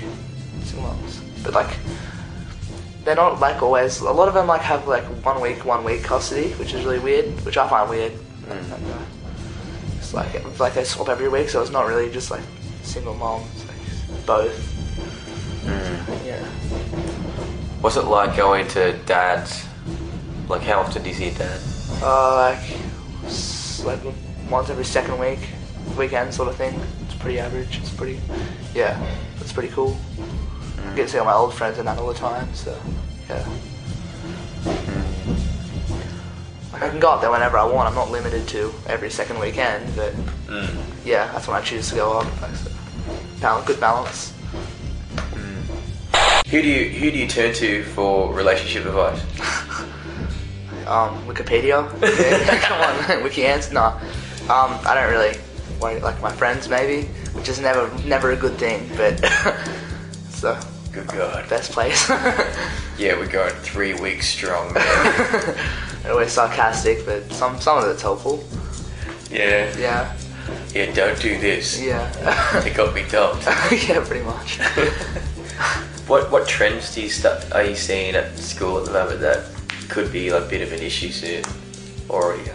single 0.63 0.87
moms, 0.87 1.19
but 1.43 1.53
like 1.53 1.75
they're 3.03 3.17
not 3.17 3.41
like 3.41 3.61
always. 3.61 3.99
A 3.99 4.09
lot 4.09 4.29
of 4.29 4.33
them 4.33 4.47
like 4.47 4.61
have 4.61 4.87
like 4.87 5.03
one 5.25 5.41
week, 5.41 5.65
one 5.65 5.83
week 5.83 6.03
custody, 6.03 6.53
which 6.53 6.73
is 6.73 6.85
really 6.85 6.99
weird, 6.99 7.25
which 7.45 7.57
I 7.57 7.67
find 7.67 7.89
weird. 7.89 8.13
Mm. 8.13 8.51
And, 8.51 8.73
uh, 8.73 8.99
it's 9.97 10.13
like 10.13 10.35
it's 10.35 10.61
like 10.61 10.73
they 10.73 10.85
swap 10.85 11.09
every 11.09 11.27
week, 11.27 11.49
so 11.49 11.61
it's 11.61 11.71
not 11.71 11.85
really 11.85 12.09
just 12.09 12.31
like 12.31 12.43
single 12.83 13.13
moms, 13.13 13.65
like 13.67 14.25
both. 14.25 14.55
Mm. 15.65 16.25
Yeah. 16.25 16.45
What's 17.81 17.97
it 17.97 18.05
like 18.05 18.37
going 18.37 18.69
to 18.69 18.97
dad's? 19.05 19.67
Like, 20.49 20.61
how 20.61 20.79
often 20.79 21.03
do 21.03 21.09
you 21.09 21.15
see 21.15 21.31
dad? 21.31 21.59
Uh, 22.01 22.57
like 23.83 24.03
like 24.03 24.13
once 24.49 24.69
every 24.69 24.85
second 24.85 25.19
week, 25.19 25.39
weekend 25.97 26.33
sort 26.33 26.47
of 26.47 26.55
thing. 26.55 26.79
It's 27.05 27.15
pretty 27.15 27.39
average. 27.39 27.79
It's 27.79 27.93
pretty, 27.93 28.19
yeah, 28.73 28.97
it's 29.41 29.51
pretty 29.51 29.69
cool. 29.69 29.97
I 30.85 30.95
get 30.95 31.03
to 31.03 31.09
see 31.09 31.17
all 31.17 31.25
my 31.25 31.33
old 31.33 31.53
friends 31.53 31.77
and 31.79 31.87
that 31.87 31.99
all 31.99 32.07
the 32.07 32.13
time, 32.13 32.53
so 32.53 32.79
yeah. 33.29 33.45
Like 36.71 36.83
I 36.83 36.89
can 36.89 36.99
go 36.99 37.09
up 37.11 37.21
there 37.21 37.31
whenever 37.31 37.57
I 37.57 37.65
want. 37.65 37.89
I'm 37.89 37.95
not 37.95 38.09
limited 38.09 38.47
to 38.49 38.73
every 38.87 39.09
second 39.09 39.39
weekend, 39.39 39.95
but 39.95 40.13
yeah, 41.03 41.31
that's 41.33 41.47
when 41.47 41.57
I 41.57 41.61
choose 41.61 41.89
to 41.89 41.95
go 41.95 42.19
up. 42.19 42.41
Like, 42.41 42.55
so. 42.55 42.71
Balance, 43.41 43.67
good 43.67 43.79
balance. 43.79 44.33
Who 46.49 46.61
do 46.61 46.67
you 46.67 46.89
who 46.89 47.11
do 47.11 47.17
you 47.17 47.27
turn 47.27 47.53
to 47.55 47.83
for 47.83 48.33
relationship 48.33 48.85
advice? 48.85 49.21
Um, 50.87 51.25
Wikipedia. 51.27 51.83
Come 52.61 52.81
on, 53.17 53.23
Wiki 53.23 53.45
answer. 53.45 53.73
No, 53.73 53.85
um, 54.49 54.79
I 54.85 54.95
don't 54.95 55.11
really 55.11 55.37
worry. 55.81 55.99
Like 55.99 56.21
my 56.21 56.31
friends, 56.31 56.69
maybe, 56.69 57.07
which 57.33 57.49
is 57.49 57.59
never 57.59 57.89
never 58.05 58.31
a 58.31 58.35
good 58.35 58.53
thing, 58.57 58.89
but 58.95 59.19
so 60.29 60.57
Good 60.93 61.07
God. 61.07 61.47
best 61.49 61.71
place. 61.71 62.07
Yeah, 62.97 63.15
we're 63.19 63.27
going 63.27 63.53
three 63.61 63.93
weeks 63.93 64.27
strong, 64.27 64.73
man. 64.73 65.55
Always 66.09 66.31
sarcastic, 66.31 67.05
but 67.05 67.31
some 67.31 67.59
some 67.59 67.77
of 67.79 67.89
it's 67.89 68.01
helpful. 68.01 68.43
yeah. 69.29 69.75
Yeah, 69.77 70.15
Yeah, 70.73 70.91
don't 70.93 71.19
do 71.21 71.37
this. 71.39 71.79
yeah, 71.81 72.09
It 72.65 72.73
got 72.75 72.95
me 72.95 73.03
dumped. 73.11 73.45
yeah, 73.45 74.03
pretty 74.05 74.23
much. 74.25 74.57
what 76.07 76.31
what 76.31 76.47
trends 76.47 76.95
do 76.95 77.01
you 77.01 77.09
start, 77.09 77.45
are 77.51 77.63
you 77.63 77.75
seeing 77.75 78.15
at 78.15 78.37
school 78.37 78.79
at 78.79 78.85
the 78.85 78.93
moment 78.93 79.19
that 79.19 79.43
could 79.89 80.11
be 80.11 80.31
like 80.31 80.43
a 80.43 80.47
bit 80.47 80.61
of 80.61 80.71
an 80.73 80.79
issue 80.81 81.09
soon? 81.09 81.43
Or 82.09 82.35
yeah, 82.45 82.53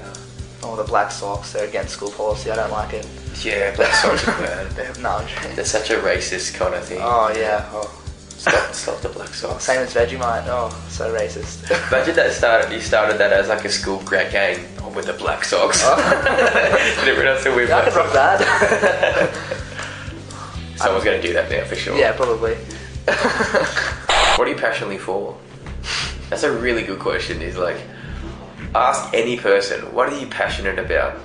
Oh, 0.62 0.76
the 0.76 0.84
black 0.84 1.10
socks. 1.10 1.52
They're 1.52 1.66
against 1.68 1.94
school 1.94 2.10
policy. 2.10 2.50
I 2.50 2.56
don't 2.56 2.70
like 2.70 2.92
it. 2.94 3.06
yeah, 3.44 3.74
black 3.74 3.92
socks 3.94 4.26
are 4.28 4.38
bad. 4.38 4.70
They 4.76 4.84
have 4.84 5.00
no. 5.00 5.24
They're 5.54 5.64
such 5.64 5.90
a 5.90 5.96
racist 5.96 6.54
kind 6.54 6.74
of 6.74 6.84
thing. 6.84 7.00
Oh 7.02 7.32
yeah. 7.36 7.68
Oh, 7.72 7.98
Stop, 8.42 8.74
stop 8.74 9.00
the 9.02 9.08
black 9.08 9.28
socks. 9.28 9.62
same 9.64 9.78
as 9.82 9.94
Vegemite. 9.94 10.44
Oh, 10.48 10.68
so 10.88 11.14
racist. 11.16 11.62
Imagine 11.92 12.16
that 12.16 12.32
started. 12.32 12.72
You 12.72 12.80
started 12.80 13.18
that 13.18 13.32
as 13.32 13.48
like 13.48 13.64
a 13.64 13.68
school 13.68 14.00
great 14.04 14.32
game. 14.32 14.58
Oh, 14.80 14.88
with 14.90 15.06
the 15.06 15.12
black 15.12 15.44
socks. 15.44 15.80
Did 15.84 17.08
everyone 17.08 17.28
else 17.28 17.44
wear 17.44 17.64
Yeah, 17.64 17.76
I 17.78 17.82
black 17.82 17.84
could 17.84 17.94
rock 17.96 18.12
that. 18.12 19.30
Someone's 20.76 21.04
going 21.04 21.20
to 21.20 21.26
do 21.26 21.32
that 21.34 21.50
now 21.52 21.64
for 21.64 21.76
sure. 21.76 21.96
yeah, 21.96 22.12
probably. 22.16 22.56
What 24.38 24.48
are 24.48 24.50
you 24.50 24.56
passionately 24.56 24.98
for? 24.98 25.36
That's 26.32 26.44
a 26.44 26.50
really 26.50 26.82
good 26.82 26.98
question. 26.98 27.42
Is 27.42 27.58
like, 27.58 27.76
ask 28.74 29.12
any 29.12 29.36
person, 29.36 29.92
what 29.92 30.10
are 30.10 30.18
you 30.18 30.26
passionate 30.26 30.78
about? 30.78 31.18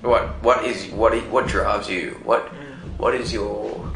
What 0.00 0.42
what 0.42 0.64
is 0.64 0.90
what 0.92 1.12
what 1.28 1.46
drives 1.46 1.90
you? 1.90 2.18
What 2.24 2.48
what 2.96 3.14
is 3.14 3.34
your 3.34 3.92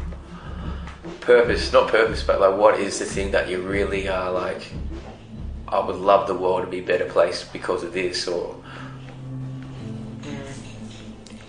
purpose? 1.19 1.73
Not 1.73 1.89
purpose, 1.89 2.21
but 2.21 2.39
like, 2.39 2.59
what 2.59 2.79
is 2.79 2.99
the 2.99 3.05
thing 3.05 3.31
that 3.31 3.49
you 3.49 3.63
really 3.63 4.07
are 4.07 4.31
like? 4.31 4.71
I 5.67 5.79
would 5.79 5.95
love 5.95 6.27
the 6.27 6.35
world 6.35 6.65
to 6.65 6.69
be 6.69 6.77
a 6.77 6.83
better 6.83 7.09
place 7.09 7.43
because 7.43 7.81
of 7.81 7.93
this, 7.93 8.27
or 8.27 8.55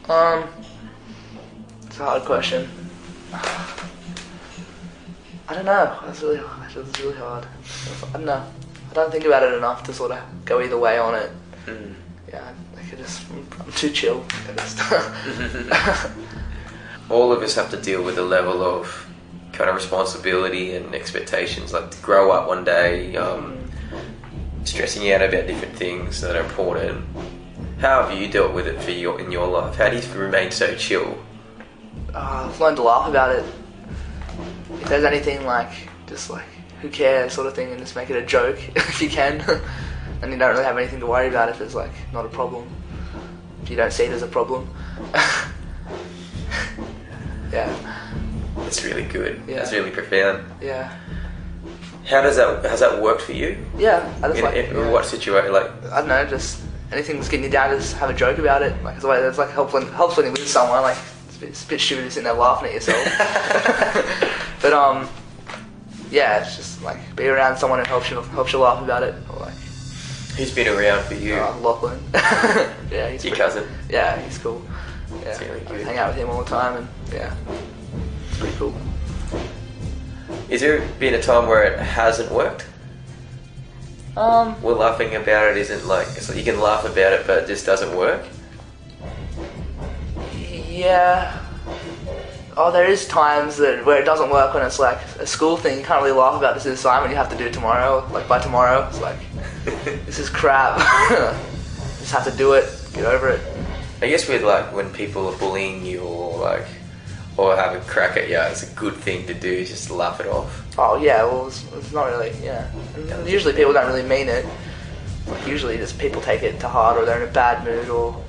Um, 0.08 0.48
it's 1.84 2.00
a 2.00 2.04
hard 2.04 2.22
question. 2.22 2.66
I 3.34 3.76
don't 5.54 5.66
know. 5.66 5.98
That's 6.06 6.22
really 6.22 6.38
hard. 6.38 6.74
That's 6.74 7.00
really 7.00 7.18
hard. 7.18 7.46
I 8.08 8.12
don't 8.14 8.24
know. 8.24 8.42
I 8.92 8.94
don't 8.94 9.10
think 9.10 9.24
about 9.24 9.42
it 9.42 9.54
enough 9.54 9.82
to 9.84 9.92
sort 9.94 10.10
of 10.10 10.20
go 10.44 10.60
either 10.60 10.78
way 10.78 10.98
on 10.98 11.14
it. 11.14 11.30
Mm. 11.64 11.94
Yeah, 12.28 12.52
I 12.76 12.82
could 12.82 12.98
just. 12.98 13.24
I'm 13.30 13.72
too 13.72 13.88
chill. 13.88 14.18
All 17.08 17.32
of 17.32 17.42
us 17.42 17.54
have 17.54 17.70
to 17.70 17.80
deal 17.80 18.02
with 18.02 18.18
a 18.18 18.22
level 18.22 18.62
of 18.62 19.08
kind 19.54 19.70
of 19.70 19.76
responsibility 19.76 20.76
and 20.76 20.94
expectations. 20.94 21.72
Like 21.72 21.90
to 21.90 22.02
grow 22.02 22.32
up 22.32 22.48
one 22.48 22.64
day, 22.64 23.16
um, 23.16 23.70
stressing 24.64 25.10
out 25.10 25.22
about 25.22 25.46
different 25.46 25.74
things 25.74 26.20
that 26.20 26.36
are 26.36 26.42
important. 26.44 27.02
How 27.80 28.02
have 28.06 28.20
you 28.20 28.28
dealt 28.28 28.52
with 28.52 28.66
it 28.66 28.82
for 28.82 28.90
your 28.90 29.18
in 29.18 29.32
your 29.32 29.46
life? 29.46 29.76
How 29.76 29.88
do 29.88 29.96
you 29.96 30.12
remain 30.12 30.50
so 30.50 30.74
chill? 30.74 31.16
uh, 32.14 32.50
I've 32.50 32.60
learned 32.60 32.76
to 32.76 32.82
laugh 32.82 33.08
about 33.08 33.34
it. 33.34 33.44
If 34.82 34.88
there's 34.90 35.04
anything 35.04 35.46
like, 35.46 35.70
just 36.06 36.28
like, 36.28 36.44
who 36.82 36.90
cares 36.90 37.32
sort 37.32 37.46
of 37.46 37.54
thing, 37.54 37.70
and 37.70 37.78
just 37.80 37.96
make 37.96 38.10
it 38.10 38.16
a 38.16 38.26
joke 38.26 38.58
if 38.76 39.00
you 39.00 39.08
can. 39.08 39.40
and 40.20 40.30
you 40.32 40.38
don't 40.38 40.50
really 40.50 40.64
have 40.64 40.76
anything 40.76 41.00
to 41.00 41.06
worry 41.06 41.28
about 41.28 41.48
if 41.48 41.60
it's 41.60 41.74
like 41.74 41.92
not 42.12 42.26
a 42.26 42.28
problem. 42.28 42.68
If 43.62 43.70
you 43.70 43.76
don't 43.76 43.92
see 43.92 44.04
it 44.04 44.10
as 44.12 44.22
a 44.22 44.26
problem. 44.26 44.68
yeah, 47.52 47.72
It's 48.66 48.84
really 48.84 49.04
good. 49.04 49.40
Yeah. 49.46 49.60
It's 49.62 49.72
really 49.72 49.90
profound. 49.90 50.44
yeah, 50.60 50.92
How 52.06 52.22
does 52.22 52.36
that 52.36 52.64
has 52.64 52.80
that 52.80 53.00
worked 53.00 53.22
for 53.22 53.32
you? 53.32 53.64
yeah. 53.78 54.12
I 54.22 54.28
just 54.28 54.38
In, 54.38 54.44
like, 54.44 54.56
in 54.56 54.76
yeah. 54.76 54.90
what 54.90 55.04
situation? 55.06 55.52
Like, 55.52 55.70
I 55.92 55.98
don't 56.00 56.08
know, 56.08 56.24
just 56.26 56.60
anything 56.92 57.16
that's 57.16 57.28
getting 57.28 57.44
you 57.44 57.50
down, 57.50 57.70
just 57.76 57.96
have 57.96 58.10
a 58.10 58.14
joke 58.14 58.38
about 58.38 58.62
it. 58.62 58.82
Like 58.82 58.96
it's 58.96 59.04
like 59.04 59.20
it's 59.20 59.38
like 59.38 59.50
helps 59.50 59.72
you're 59.74 60.32
with 60.32 60.48
someone. 60.48 60.82
Like 60.82 60.98
it's 61.28 61.36
a 61.36 61.40
bit, 61.40 61.48
it's 61.50 61.64
a 61.64 61.68
bit 61.68 61.80
stupid 61.80 62.10
sitting 62.12 62.24
there 62.24 62.34
laughing 62.34 62.68
at 62.68 62.74
yourself. 62.74 63.04
but 64.62 64.72
um, 64.72 65.08
yeah, 66.12 66.42
it's 66.42 66.54
just 66.56 66.82
like 66.82 66.98
be 67.16 67.26
around 67.26 67.56
someone 67.56 67.78
who 67.80 67.86
helps 67.86 68.10
you 68.10 68.20
helps 68.20 68.52
you 68.52 68.58
laugh 68.60 68.82
about 68.82 69.02
it. 69.02 69.14
Or 69.30 69.40
like 69.40 69.54
who's 70.36 70.54
been 70.54 70.68
around 70.68 71.04
for 71.06 71.14
you? 71.14 71.34
uh, 71.34 71.56
Lachlan. 71.60 71.98
yeah, 72.14 73.08
he's 73.10 73.24
Your 73.24 73.34
pretty- 73.34 73.36
cousin? 73.36 73.68
Yeah, 73.90 74.20
he's 74.20 74.38
cool. 74.38 74.62
Yeah, 75.10 75.18
That's 75.24 75.40
really 75.40 75.66
I 75.66 75.84
hang 75.84 75.98
out 75.98 76.08
with 76.08 76.16
him 76.18 76.30
all 76.30 76.42
the 76.44 76.48
time, 76.50 76.76
and 76.76 76.88
yeah, 77.12 77.34
it's 78.28 78.38
pretty 78.38 78.56
cool. 78.56 78.74
Is 80.48 80.60
there 80.60 80.86
been 80.98 81.14
a 81.14 81.22
time 81.22 81.48
where 81.48 81.64
it 81.64 81.78
hasn't 81.78 82.30
worked? 82.30 82.66
Um, 84.16 84.60
Well, 84.62 84.76
laughing 84.76 85.14
about 85.14 85.50
it 85.50 85.56
isn't 85.56 85.86
like 85.86 86.06
so 86.06 86.34
you 86.34 86.44
can 86.44 86.60
laugh 86.60 86.84
about 86.84 87.12
it, 87.14 87.26
but 87.26 87.38
it 87.44 87.46
just 87.46 87.64
doesn't 87.66 87.96
work. 87.96 88.22
Yeah. 90.68 91.38
Oh, 92.54 92.70
there 92.70 92.84
is 92.84 93.06
times 93.08 93.56
that 93.56 93.86
where 93.86 94.00
it 94.00 94.04
doesn't 94.04 94.30
work 94.30 94.52
when 94.52 94.64
it's 94.64 94.78
like 94.78 94.98
a 95.18 95.26
school 95.26 95.56
thing. 95.56 95.78
You 95.78 95.84
can't 95.84 96.02
really 96.02 96.16
laugh 96.16 96.36
about 96.36 96.54
this 96.54 96.66
assignment 96.66 97.10
you 97.10 97.16
have 97.16 97.30
to 97.30 97.36
do 97.36 97.50
tomorrow. 97.50 98.06
Like 98.12 98.28
by 98.28 98.40
tomorrow, 98.40 98.86
it's 98.88 99.00
like 99.00 99.18
this 100.06 100.18
is 100.18 100.28
crap. 100.28 100.78
Just 101.98 102.12
have 102.12 102.24
to 102.24 102.36
do 102.36 102.52
it. 102.52 102.64
Get 102.92 103.06
over 103.06 103.30
it. 103.30 103.40
I 104.02 104.08
guess 104.08 104.28
with 104.28 104.42
like 104.42 104.74
when 104.74 104.92
people 104.92 105.28
are 105.28 105.38
bullying 105.38 105.86
you 105.86 106.00
or 106.00 106.38
like 106.38 106.66
or 107.38 107.56
have 107.56 107.74
a 107.74 107.80
crack 107.88 108.18
at 108.18 108.28
you, 108.28 108.38
it's 108.38 108.70
a 108.70 108.74
good 108.74 108.96
thing 108.96 109.26
to 109.28 109.34
do. 109.34 109.64
Just 109.64 109.90
laugh 109.90 110.20
it 110.20 110.26
off. 110.26 110.66
Oh 110.78 111.02
yeah, 111.02 111.24
well 111.24 111.46
it's, 111.46 111.64
it's 111.72 111.92
not 111.92 112.06
really. 112.06 112.32
Yeah. 112.42 112.70
And 112.96 113.26
usually 113.26 113.54
people 113.54 113.72
don't 113.72 113.86
really 113.86 114.06
mean 114.06 114.28
it. 114.28 114.44
Like 115.26 115.46
usually 115.46 115.78
just 115.78 115.98
people 115.98 116.20
take 116.20 116.42
it 116.42 116.60
to 116.60 116.68
heart, 116.68 116.98
or 116.98 117.06
they're 117.06 117.22
in 117.22 117.28
a 117.28 117.32
bad 117.32 117.64
mood, 117.64 117.88
or 117.88 118.22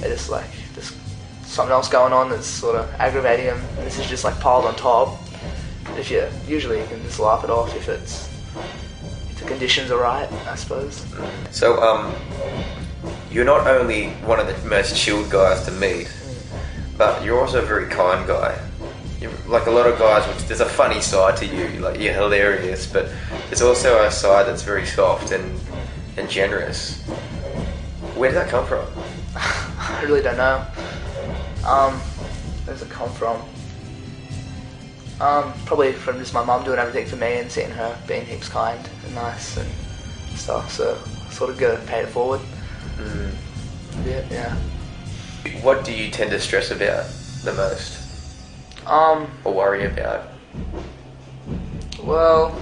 they 0.00 0.08
just 0.08 0.30
like 0.30 0.48
just 0.74 0.94
something 1.46 1.72
else 1.72 1.88
going 1.88 2.12
on 2.12 2.28
that's 2.28 2.46
sort 2.46 2.76
of 2.76 2.92
aggravating 2.94 3.46
them. 3.46 3.60
And 3.78 3.86
this 3.86 3.98
is 3.98 4.06
just 4.06 4.24
like 4.24 4.38
piled 4.40 4.64
on 4.64 4.76
top. 4.76 5.18
If 5.96 6.10
you 6.10 6.26
usually 6.46 6.80
you 6.80 6.86
can 6.86 7.02
just 7.02 7.18
laugh 7.18 7.44
it 7.44 7.50
off 7.50 7.74
if 7.74 7.88
it's 7.88 8.28
if 9.30 9.38
the 9.38 9.46
conditions 9.46 9.90
are 9.90 10.00
right, 10.00 10.30
I 10.46 10.54
suppose. 10.56 11.06
So 11.50 11.80
um, 11.82 12.14
you're 13.30 13.44
not 13.44 13.66
only 13.66 14.10
one 14.24 14.40
of 14.40 14.46
the 14.46 14.68
most 14.68 14.96
chilled 14.96 15.30
guys 15.30 15.64
to 15.66 15.70
meet, 15.72 16.12
but 16.98 17.24
you're 17.24 17.40
also 17.40 17.62
a 17.62 17.66
very 17.66 17.88
kind 17.88 18.26
guy. 18.26 18.58
You're, 19.20 19.32
like 19.46 19.66
a 19.66 19.70
lot 19.70 19.86
of 19.86 19.98
guys, 19.98 20.26
which 20.28 20.46
there's 20.46 20.60
a 20.60 20.66
funny 20.66 21.00
side 21.00 21.36
to 21.38 21.46
you. 21.46 21.68
Like 21.80 22.00
you're 22.00 22.12
hilarious, 22.12 22.86
but 22.90 23.10
there's 23.46 23.62
also 23.62 24.04
a 24.04 24.10
side 24.10 24.46
that's 24.46 24.62
very 24.62 24.84
soft 24.84 25.30
and 25.32 25.58
and 26.16 26.28
generous. 26.28 27.02
Where 28.14 28.30
did 28.30 28.36
that 28.36 28.48
come 28.48 28.66
from? 28.66 28.86
I 29.36 30.02
really 30.04 30.22
don't 30.22 30.36
know. 30.36 30.66
Um, 31.66 31.94
where 32.64 32.74
does 32.74 32.82
it 32.82 32.90
come 32.90 33.10
from? 33.12 33.42
Um, 35.20 35.52
probably 35.64 35.92
from 35.92 36.18
just 36.18 36.34
my 36.34 36.44
mum 36.44 36.64
doing 36.64 36.78
everything 36.78 37.06
for 37.06 37.16
me 37.16 37.38
and 37.38 37.50
seeing 37.50 37.70
her 37.70 37.98
being 38.06 38.24
heaps 38.26 38.48
kind 38.48 38.78
and 39.04 39.14
nice 39.14 39.56
and 39.56 39.68
stuff. 40.34 40.70
So 40.70 40.98
sort 41.30 41.50
of 41.50 41.58
gotta 41.58 41.80
pay 41.86 42.00
it 42.02 42.08
forward. 42.08 42.40
Yeah, 44.04 44.24
yeah. 44.30 44.56
What 45.62 45.84
do 45.84 45.92
you 45.92 46.10
tend 46.10 46.30
to 46.30 46.40
stress 46.40 46.70
about 46.70 47.06
the 47.44 47.52
most 47.54 47.98
Um, 48.86 49.26
or 49.44 49.54
worry 49.54 49.84
about? 49.86 50.28
well, 52.02 52.54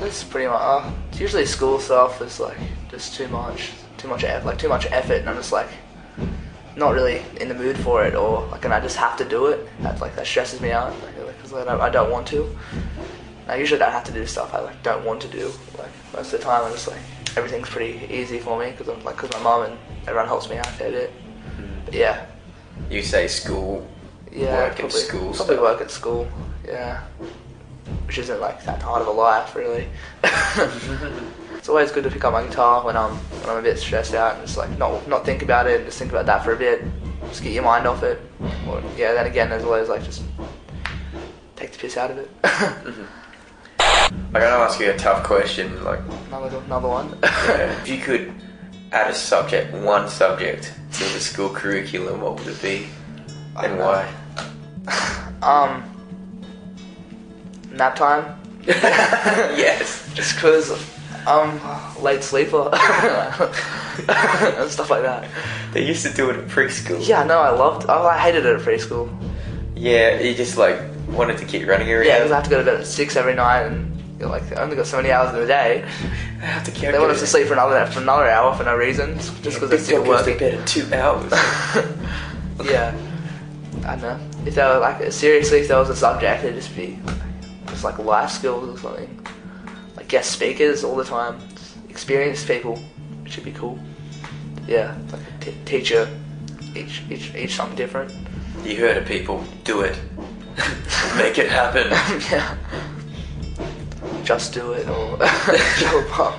it's 0.00 0.24
pretty 0.24 0.48
much. 0.48 0.60
Uh, 0.60 0.90
it's 1.10 1.20
usually 1.20 1.46
school 1.46 1.78
stuff. 1.78 2.20
Is 2.22 2.40
like 2.40 2.56
just 2.90 3.14
too 3.14 3.28
much, 3.28 3.70
too 3.98 4.08
much 4.08 4.24
effort, 4.24 4.46
like 4.46 4.58
too 4.58 4.68
much 4.68 4.86
effort, 4.90 5.20
and 5.20 5.28
I'm 5.28 5.36
just 5.36 5.52
like 5.52 5.68
not 6.76 6.94
really 6.94 7.22
in 7.40 7.48
the 7.48 7.54
mood 7.54 7.76
for 7.78 8.04
it, 8.04 8.14
or 8.14 8.46
like, 8.48 8.64
and 8.64 8.72
I 8.74 8.80
just 8.80 8.96
have 8.96 9.16
to 9.18 9.24
do 9.24 9.46
it. 9.46 9.66
That 9.82 10.00
like 10.00 10.14
that 10.16 10.26
stresses 10.26 10.60
me 10.60 10.70
out, 10.72 10.92
like, 11.02 11.36
because 11.36 11.52
I 11.52 11.64
don't, 11.64 11.80
I 11.80 11.90
don't 11.90 12.10
want 12.10 12.26
to. 12.28 12.48
I 13.48 13.56
usually 13.56 13.80
don't 13.80 13.90
have 13.90 14.04
to 14.04 14.12
do 14.12 14.24
stuff 14.26 14.54
I 14.54 14.60
like 14.60 14.80
don't 14.82 15.04
want 15.04 15.20
to 15.22 15.28
do. 15.28 15.50
Like 15.76 15.90
most 16.14 16.32
of 16.32 16.38
the 16.40 16.44
time, 16.46 16.64
I'm 16.64 16.72
just 16.72 16.86
like 16.88 17.00
everything's 17.36 17.68
pretty 17.68 18.06
easy 18.12 18.38
for 18.38 18.58
me 18.58 18.70
because 18.70 18.88
I'm 18.88 19.02
like 19.04 19.16
because 19.16 19.32
my 19.32 19.42
mom 19.42 19.64
and 19.64 19.78
everyone 20.06 20.26
helps 20.28 20.48
me 20.48 20.56
out 20.56 20.68
a 20.68 20.78
bit. 20.78 21.10
Mm-hmm. 21.10 21.64
But 21.86 21.94
yeah, 21.94 22.26
You 22.88 23.02
say 23.02 23.26
school, 23.26 23.86
yeah, 24.30 24.54
work 24.68 24.76
probably, 24.76 24.82
and 24.84 24.92
school 24.92 25.32
probably 25.34 25.54
stuff. 25.56 25.60
work 25.60 25.80
at 25.80 25.90
school. 25.90 26.28
Yeah, 26.64 27.02
which 28.06 28.18
isn't 28.18 28.40
like 28.40 28.64
that 28.64 28.80
hard 28.82 29.02
of 29.02 29.08
a 29.08 29.12
life, 29.12 29.56
really. 29.56 29.88
Mm-hmm. 30.22 31.49
It's 31.60 31.68
always 31.68 31.92
good 31.92 32.04
to 32.04 32.10
pick 32.10 32.24
up 32.24 32.32
my 32.32 32.42
guitar 32.42 32.82
when 32.82 32.96
I'm 32.96 33.10
when 33.10 33.50
I'm 33.50 33.58
a 33.58 33.62
bit 33.62 33.78
stressed 33.78 34.14
out 34.14 34.36
and 34.36 34.46
just 34.46 34.56
like 34.56 34.78
not 34.78 35.06
not 35.06 35.26
think 35.26 35.42
about 35.42 35.66
it, 35.66 35.76
and 35.76 35.84
just 35.84 35.98
think 35.98 36.10
about 36.10 36.24
that 36.24 36.42
for 36.42 36.54
a 36.54 36.56
bit, 36.56 36.82
just 37.28 37.42
get 37.42 37.52
your 37.52 37.62
mind 37.64 37.86
off 37.86 38.02
it. 38.02 38.18
Or 38.66 38.82
yeah, 38.96 39.12
then 39.12 39.26
again, 39.26 39.50
there's 39.50 39.64
always 39.64 39.90
like 39.90 40.02
just 40.02 40.22
take 41.56 41.72
the 41.72 41.78
piss 41.78 41.98
out 41.98 42.12
of 42.12 42.16
it. 42.16 42.30
I 43.78 44.08
gotta 44.32 44.64
ask 44.64 44.80
you 44.80 44.90
a 44.90 44.96
tough 44.96 45.22
question. 45.22 45.84
Like, 45.84 46.00
another 46.28 46.56
another 46.64 46.88
one. 46.88 47.18
if 47.22 47.86
you 47.86 47.98
could 47.98 48.32
add 48.92 49.10
a 49.10 49.14
subject, 49.14 49.74
one 49.74 50.08
subject, 50.08 50.72
to 50.94 51.04
the 51.04 51.20
school 51.20 51.50
curriculum, 51.50 52.22
what 52.22 52.38
would 52.38 52.48
it 52.48 52.62
be, 52.62 52.86
and 53.56 53.78
why? 53.78 54.10
um, 55.42 55.84
nap 57.70 57.96
time. 57.96 58.40
yes. 58.66 60.10
Just 60.14 60.36
because 60.36 60.99
Um, 61.26 61.60
I'm 61.62 61.96
a 61.96 62.00
late 62.00 62.22
sleeper 62.24 62.70
and 62.72 64.70
stuff 64.70 64.90
like 64.90 65.02
that. 65.02 65.28
They 65.72 65.84
used 65.84 66.04
to 66.06 66.12
do 66.12 66.30
it 66.30 66.36
at 66.36 66.48
preschool. 66.48 67.06
Yeah, 67.06 67.24
no, 67.24 67.38
I 67.38 67.50
loved. 67.50 67.86
Oh, 67.88 68.06
I 68.06 68.16
hated 68.18 68.46
it 68.46 68.56
at 68.56 68.62
preschool. 68.62 69.08
Yeah, 69.76 70.18
you 70.20 70.34
just 70.34 70.56
like 70.56 70.80
wanted 71.08 71.38
to 71.38 71.44
keep 71.44 71.66
running 71.68 71.90
around. 71.92 72.06
Yeah, 72.06 72.18
because 72.18 72.32
I 72.32 72.36
have 72.36 72.44
to 72.44 72.50
go 72.50 72.58
to 72.58 72.64
bed 72.64 72.80
at 72.80 72.86
six 72.86 73.16
every 73.16 73.34
night, 73.34 73.62
and 73.66 73.96
you 74.18 74.26
know, 74.26 74.28
like 74.28 74.50
I 74.56 74.62
only 74.62 74.76
got 74.76 74.86
so 74.86 74.96
many 74.96 75.10
hours 75.10 75.34
in 75.34 75.40
the 75.40 75.46
day. 75.46 75.84
I 76.42 76.44
have 76.44 76.64
to 76.64 76.70
keep. 76.70 76.90
They 76.90 76.98
want 76.98 77.10
us 77.12 77.20
to 77.20 77.26
sleep 77.26 77.46
for 77.46 77.52
another 77.54 77.84
for 77.86 78.00
another 78.00 78.28
hour 78.28 78.54
for 78.56 78.64
no 78.64 78.76
reason, 78.76 79.16
just 79.18 79.60
because 79.60 79.86
they're 79.86 79.98
of 80.00 80.06
Goes 80.06 80.24
to 80.24 80.30
working. 80.30 80.38
bed 80.38 80.54
in 80.54 80.64
two 80.64 80.86
hours. 80.94 81.30
yeah, 82.64 82.96
I 83.86 83.96
know. 83.96 84.18
If 84.46 84.54
they 84.54 84.62
were 84.62 84.78
like 84.78 85.12
seriously, 85.12 85.58
if 85.60 85.68
there 85.68 85.78
was 85.78 85.90
a 85.90 85.96
subject, 85.96 86.44
it'd 86.44 86.56
just 86.56 86.74
be 86.74 86.98
just 87.66 87.84
like 87.84 87.98
life 87.98 88.30
skills 88.30 88.68
or 88.68 88.78
something. 88.80 89.26
Guest 90.10 90.32
speakers 90.32 90.82
all 90.82 90.96
the 90.96 91.04
time, 91.04 91.38
experienced 91.88 92.48
people. 92.48 92.76
It 93.24 93.30
should 93.30 93.44
be 93.44 93.52
cool. 93.52 93.78
yeah, 94.66 94.98
like 95.12 95.20
a 95.20 95.44
t- 95.44 95.54
teacher, 95.64 96.08
each 96.74 97.02
each 97.08 97.32
each 97.36 97.54
something 97.54 97.76
different. 97.76 98.12
You 98.64 98.74
heard 98.76 98.96
of 98.96 99.06
people, 99.06 99.44
do 99.62 99.82
it. 99.82 99.96
Make 101.16 101.38
it 101.38 101.48
happen. 101.48 101.86
yeah. 102.28 102.56
Just 104.24 104.52
do 104.52 104.72
it 104.72 104.88
or 104.88 105.24
show 105.76 106.00
up. 106.18 106.34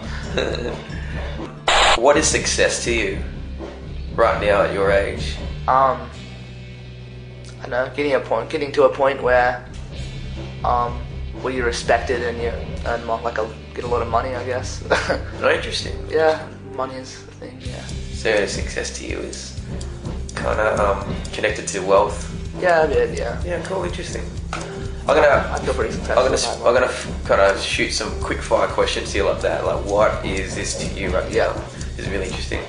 what 1.98 2.18
is 2.18 2.28
success 2.28 2.84
to 2.84 2.92
you 2.92 3.24
right 4.16 4.42
now 4.42 4.64
at 4.64 4.74
your 4.74 4.92
age? 4.92 5.38
Um, 5.70 6.10
I 7.64 7.68
know, 7.70 7.90
getting 7.96 8.16
a 8.16 8.20
point, 8.20 8.50
getting 8.50 8.74
to 8.74 8.84
a 8.84 8.90
point 8.90 9.24
where, 9.24 9.66
um, 10.66 11.00
where 11.42 11.54
you're 11.54 11.66
respected 11.66 12.22
and 12.24 12.38
you 12.42 12.52
earn 12.86 13.06
mo- 13.06 13.22
like 13.24 13.38
a 13.38 13.48
get 13.74 13.84
a 13.84 13.88
lot 13.88 14.02
of 14.02 14.08
money, 14.10 14.36
I 14.36 14.46
guess. 14.46 14.84
Oh, 15.42 15.50
interesting. 15.50 15.96
yeah, 16.10 16.48
money 16.76 16.96
is 16.96 17.26
the 17.26 17.32
thing. 17.34 17.58
Yeah. 17.62 17.84
So 18.14 18.46
success 18.46 18.98
to 19.00 19.08
you 19.08 19.18
is 19.20 19.60
kind 20.36 20.60
of 20.60 20.80
um, 20.80 21.16
connected 21.34 21.68
to 21.70 21.80
wealth. 21.82 22.28
Yeah, 22.60 22.84
a 22.84 22.88
bit. 22.88 23.18
Yeah. 23.18 23.42
Yeah, 23.44 23.62
cool, 23.64 23.84
interesting. 23.84 24.24
I'm 25.08 25.16
gonna, 25.18 25.50
I 25.52 25.60
feel 25.60 25.74
pretty 25.74 25.98
I'm 26.02 26.16
gonna, 26.16 26.38
I'm 26.38 26.74
gonna 26.76 26.94
kind 27.26 27.42
of 27.42 27.60
shoot 27.60 27.92
some 27.92 28.12
quick 28.22 28.40
fire 28.40 28.68
questions 28.68 29.12
here 29.12 29.26
like 29.26 29.42
that. 29.42 29.66
Like, 29.66 29.84
what 29.86 30.24
is 30.24 30.54
this 30.56 30.76
to 30.80 31.00
you 31.00 31.10
right 31.10 31.30
Yeah. 31.32 31.48
now? 31.48 31.64
Is 31.98 32.08
really 32.10 32.28
interesting. 32.28 32.62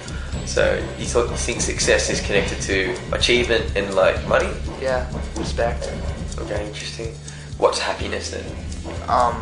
So, 0.46 0.74
you 0.98 1.04
thought 1.04 1.30
you 1.30 1.36
think 1.36 1.60
success 1.60 2.08
is 2.10 2.20
connected 2.22 2.60
to 2.62 2.96
achievement 3.12 3.76
and 3.76 3.94
like 3.94 4.16
money? 4.26 4.48
Yeah, 4.80 5.06
respect. 5.36 5.92
Okay, 6.38 6.66
interesting. 6.66 7.14
What's 7.62 7.78
happiness 7.78 8.32
then? 8.32 8.44
Um, 9.08 9.36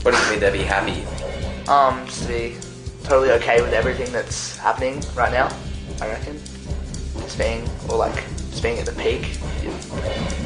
What 0.00 0.12
does 0.12 0.26
it 0.26 0.30
mean 0.30 0.40
to 0.40 0.50
be 0.50 0.64
happy? 0.64 1.04
um, 1.68 2.06
just 2.06 2.22
to 2.22 2.28
be 2.28 2.56
totally 3.04 3.30
okay 3.32 3.60
with 3.60 3.74
everything 3.74 4.10
that's 4.10 4.56
happening 4.56 5.02
right 5.14 5.30
now. 5.30 5.54
I 6.00 6.08
reckon. 6.08 6.40
Just 7.18 7.36
being, 7.36 7.68
or 7.90 7.98
like, 7.98 8.14
just 8.48 8.62
being 8.62 8.78
at 8.78 8.86
the 8.86 8.92
peak. 8.92 9.38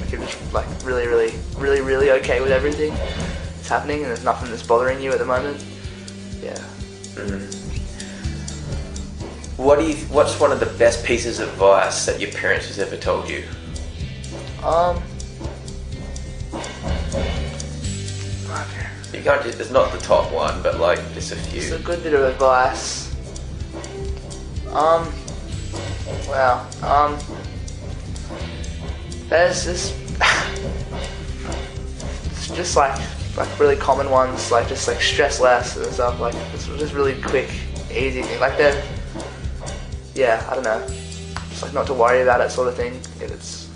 Like 0.01 0.11
you're 0.11 0.21
just 0.21 0.53
like 0.53 0.67
really, 0.83 1.07
really, 1.07 1.33
really, 1.57 1.81
really 1.81 2.11
okay 2.11 2.41
with 2.41 2.51
everything 2.51 2.93
that's 2.93 3.69
happening, 3.69 3.99
and 3.99 4.07
there's 4.07 4.25
nothing 4.25 4.51
that's 4.51 4.65
bothering 4.65 5.01
you 5.01 5.13
at 5.13 5.21
the 5.21 5.25
moment. 5.25 5.65
Yeah. 6.43 6.59
What 9.57 9.79
do 9.79 9.87
you? 9.87 9.95
What's 10.07 10.41
one 10.41 10.51
of 10.51 10.59
the 10.59 10.75
best 10.77 11.05
pieces 11.05 11.39
of 11.39 11.51
advice 11.51 12.05
that 12.07 12.19
your 12.19 12.33
parents 12.33 12.67
has 12.67 12.81
ever 12.81 12.97
told 12.97 13.29
you? 13.29 13.45
Um. 14.65 15.01
Can't 19.25 19.43
just. 19.43 19.59
It's 19.59 19.71
not 19.71 19.91
the 19.91 19.99
top 19.99 20.31
one, 20.31 20.63
but 20.63 20.79
like 20.79 20.99
just 21.15 21.33
a 21.33 21.37
few. 21.37 21.61
It's 21.61 21.73
a 21.73 21.79
good 21.79 22.03
bit 22.03 22.13
of 22.13 22.21
advice. 22.23 23.11
Um. 24.69 25.11
Wow. 26.29 26.69
Um. 26.83 27.19
There's 29.29 29.65
this. 29.65 29.99
it's 32.27 32.49
just 32.49 32.77
like 32.77 33.01
like 33.37 33.59
really 33.59 33.77
common 33.77 34.11
ones, 34.11 34.53
like 34.53 34.69
just 34.69 34.87
like 34.87 35.01
stress 35.01 35.41
less 35.41 35.77
and 35.77 35.87
stuff. 35.87 36.21
Like 36.21 36.35
it's 36.53 36.67
just 36.67 36.93
really 36.93 37.21
quick, 37.23 37.51
easy. 37.91 38.23
Thing. 38.23 38.41
Like 38.41 38.59
they're. 38.59 38.85
Yeah, 40.15 40.47
I 40.51 40.55
don't 40.55 40.65
know. 40.65 40.87
Just 41.49 41.63
like 41.63 41.73
not 41.73 41.87
to 41.87 41.95
worry 41.95 42.21
about 42.21 42.43
it, 42.43 42.51
sort 42.51 42.69
of 42.69 42.77
thing. 42.77 42.95
If 43.21 43.33
it's 43.33 43.71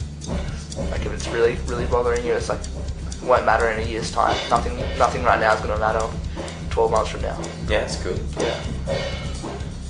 like 0.90 1.07
if 1.07 1.12
it's 1.12 1.26
really 1.28 1.57
really 1.67 1.87
bothering 1.87 2.25
you, 2.25 2.35
it's 2.35 2.50
like 2.50 2.61
won't 3.22 3.44
matter 3.46 3.70
in 3.70 3.80
a 3.80 3.82
year's 3.90 4.10
time. 4.10 4.37
Nothing 4.50 4.76
nothing 4.98 5.22
right 5.25 5.40
now 5.40 5.54
is 5.54 5.60
gonna 5.60 5.78
matter. 5.78 6.06
Twelve 6.70 6.90
months 6.90 7.10
from 7.10 7.22
now. 7.22 7.38
Yeah, 7.68 7.80
it's 7.80 7.96
good. 8.02 8.20
Yeah. 8.38 8.62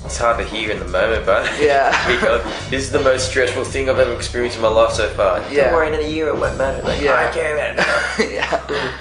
It's 0.05 0.17
hard 0.17 0.37
to 0.39 0.45
hear 0.45 0.71
in 0.71 0.79
the 0.79 0.87
moment, 0.87 1.25
but 1.25 1.45
Yeah. 1.61 1.91
because 2.11 2.43
this 2.69 2.83
is 2.83 2.91
the 2.91 3.01
most 3.01 3.29
stressful 3.29 3.63
thing 3.65 3.89
I've 3.89 3.99
ever 3.99 4.13
experienced 4.13 4.57
in 4.57 4.63
my 4.63 4.69
life 4.69 4.93
so 4.93 5.07
far. 5.09 5.39
Yeah. 5.51 5.65
Don't 5.65 5.73
worry, 5.73 5.87
in 5.93 5.99
a 5.99 6.07
year 6.09 6.29
it 6.29 6.37
won't 6.37 6.57
matter. 6.57 6.81
Like, 6.83 7.01
Yeah. 7.01 7.13
I 7.13 7.23
don't 7.25 7.33
care 7.33 7.53
about 7.75 8.19
it. 8.19 8.31
yeah. 8.33 8.95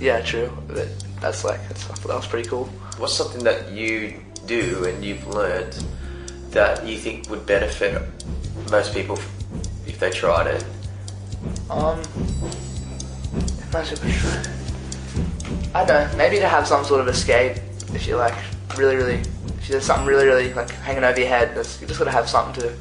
Yeah, 0.00 0.20
true. 0.22 0.50
But 0.66 0.88
that's 1.20 1.44
like 1.44 1.60
that's, 1.68 1.86
that 1.86 2.08
was 2.08 2.26
pretty 2.26 2.48
cool. 2.48 2.64
What's 2.98 3.14
something 3.14 3.44
that 3.44 3.70
you 3.72 4.14
do 4.46 4.84
and 4.86 5.04
you've 5.04 5.26
learned 5.28 5.84
that 6.50 6.84
you 6.86 6.96
think 6.98 7.28
would 7.30 7.44
benefit 7.46 8.02
most 8.70 8.92
people 8.94 9.16
if 9.86 9.98
they 10.00 10.10
tried 10.10 10.46
it? 10.48 10.64
Um, 11.70 12.02
most 13.72 13.90
people 13.90 14.10
try. 14.10 14.58
I 15.74 15.84
don't 15.84 16.10
know. 16.10 16.16
Maybe 16.16 16.38
to 16.38 16.48
have 16.48 16.66
some 16.66 16.84
sort 16.84 17.00
of 17.00 17.08
escape. 17.08 17.58
If 17.94 18.06
you're 18.06 18.18
like 18.18 18.34
really, 18.76 18.96
really, 18.96 19.14
if 19.14 19.68
there's 19.68 19.84
something 19.84 20.06
really, 20.06 20.26
really 20.26 20.52
like 20.54 20.70
hanging 20.70 21.04
over 21.04 21.18
your 21.18 21.28
head, 21.28 21.56
that's, 21.56 21.80
you 21.80 21.86
just 21.86 21.98
gotta 21.98 22.10
have 22.10 22.28
something 22.28 22.62
to 22.62 22.74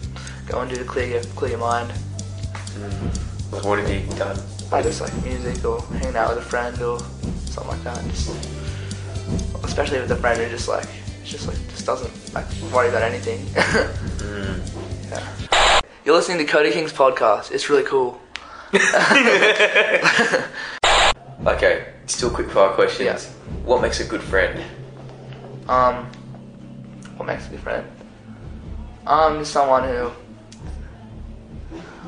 go 0.48 0.62
and 0.62 0.70
do 0.70 0.78
to 0.78 0.84
clear 0.84 1.08
your 1.08 1.24
clear 1.36 1.52
your 1.52 1.60
mind. 1.60 1.92
Mm. 1.92 3.52
Like, 3.52 3.64
what 3.64 3.80
have 3.80 3.90
you 3.90 4.02
done? 4.18 4.38
I 4.72 4.82
just 4.82 5.02
like 5.02 5.14
music 5.24 5.64
or 5.64 5.82
hanging 6.00 6.16
out 6.16 6.30
with 6.36 6.40
a 6.40 6.50
friend 6.50 6.82
or 6.82 7.00
something 7.46 7.68
like 7.68 7.84
that. 7.84 8.04
Just, 8.06 8.30
especially 9.64 10.00
with 10.00 10.12
a 10.12 10.16
friend 10.16 10.40
who 10.42 10.50
just 10.50 10.68
like, 10.68 10.88
it's 11.22 11.32
just 11.32 11.48
like 11.48 11.58
just 11.70 11.86
doesn't 11.86 12.34
like 12.34 12.46
worry 12.74 12.90
about 12.90 13.04
anything. 13.04 13.46
Mm. 14.28 15.10
yeah. 15.10 15.82
You're 16.04 16.16
listening 16.16 16.38
to 16.40 16.46
Code 16.46 16.66
of 16.66 16.74
Kings 16.74 16.92
podcast. 16.92 17.52
It's 17.52 17.70
really 17.70 17.84
cool. 17.84 18.22
Okay, 21.48 21.86
still 22.08 22.30
quick 22.30 22.50
fire 22.52 22.72
questions. 22.74 23.06
Yeah. 23.26 23.54
What 23.64 23.82
makes 23.82 24.02
a 24.02 24.04
good 24.04 24.22
friend? 24.22 24.62
Um, 25.70 26.06
what 27.16 27.26
makes 27.26 27.48
a 27.48 27.52
good 27.52 27.62
friend? 27.62 27.88
Um, 29.06 29.46
someone 29.46 29.86
who 29.86 30.12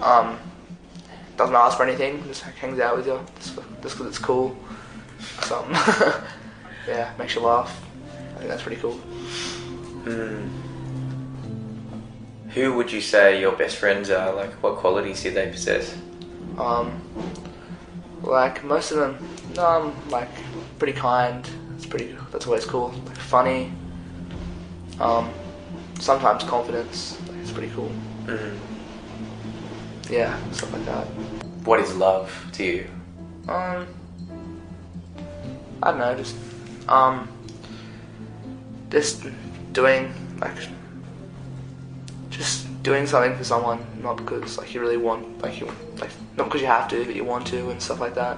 um 0.04 0.38
doesn't 1.38 1.56
ask 1.56 1.78
for 1.78 1.84
anything, 1.84 2.22
just 2.28 2.42
hangs 2.42 2.82
out 2.82 2.98
with 2.98 3.08
you, 3.08 3.18
just 3.40 3.58
just 3.82 3.98
'cause 3.98 4.08
it's 4.08 4.20
cool. 4.20 4.58
Something. 5.42 5.74
yeah, 6.88 7.14
makes 7.18 7.34
you 7.36 7.42
laugh. 7.42 7.82
I 8.36 8.40
think 8.40 8.50
that's 8.50 8.64
pretty 8.64 8.82
cool. 8.82 9.00
Who 12.56 12.74
would 12.74 12.92
you 12.92 13.00
say 13.00 13.40
your 13.40 13.54
best 13.54 13.78
friends 13.78 14.10
are? 14.10 14.34
Like, 14.34 14.52
what 14.62 14.76
qualities 14.78 15.24
do 15.24 15.32
they 15.32 15.50
possess? 15.50 15.96
Um, 16.58 17.02
like 18.24 18.64
most 18.64 18.92
of 18.92 18.98
them, 18.98 19.60
um, 19.60 19.96
like 20.10 20.30
pretty 20.78 20.94
kind. 20.94 21.48
It's 21.76 21.86
pretty. 21.86 22.16
That's 22.32 22.46
always 22.46 22.66
cool. 22.66 22.94
Like 23.06 23.18
funny. 23.18 23.72
Um, 25.00 25.30
sometimes 26.00 26.44
confidence. 26.44 27.18
Like, 27.28 27.38
it's 27.38 27.52
pretty 27.52 27.72
cool. 27.74 27.92
Yeah, 30.10 30.38
stuff 30.52 30.74
like 30.74 30.86
that. 30.86 31.06
What 31.66 31.80
is 31.80 31.96
love 31.96 32.48
to 32.54 32.64
you? 32.64 32.88
Um, 33.48 33.88
I 35.82 35.92
don't 35.92 36.00
know, 36.00 36.16
just 36.16 36.36
um, 36.88 37.28
just 38.90 39.24
doing 39.72 40.14
like 40.40 40.56
just 42.40 42.82
doing 42.84 43.06
something 43.06 43.36
for 43.36 43.44
someone, 43.44 43.86
not 44.02 44.16
because 44.16 44.58
like 44.58 44.74
you 44.74 44.80
really 44.80 44.96
want, 44.96 45.42
like 45.42 45.60
you 45.60 45.66
like 45.98 46.10
not 46.38 46.46
because 46.46 46.62
you 46.62 46.68
have 46.68 46.88
to, 46.88 47.04
but 47.04 47.14
you 47.14 47.26
want 47.26 47.46
to 47.48 47.70
and 47.70 47.82
stuff 47.82 48.00
like 48.00 48.16
that. 48.16 48.38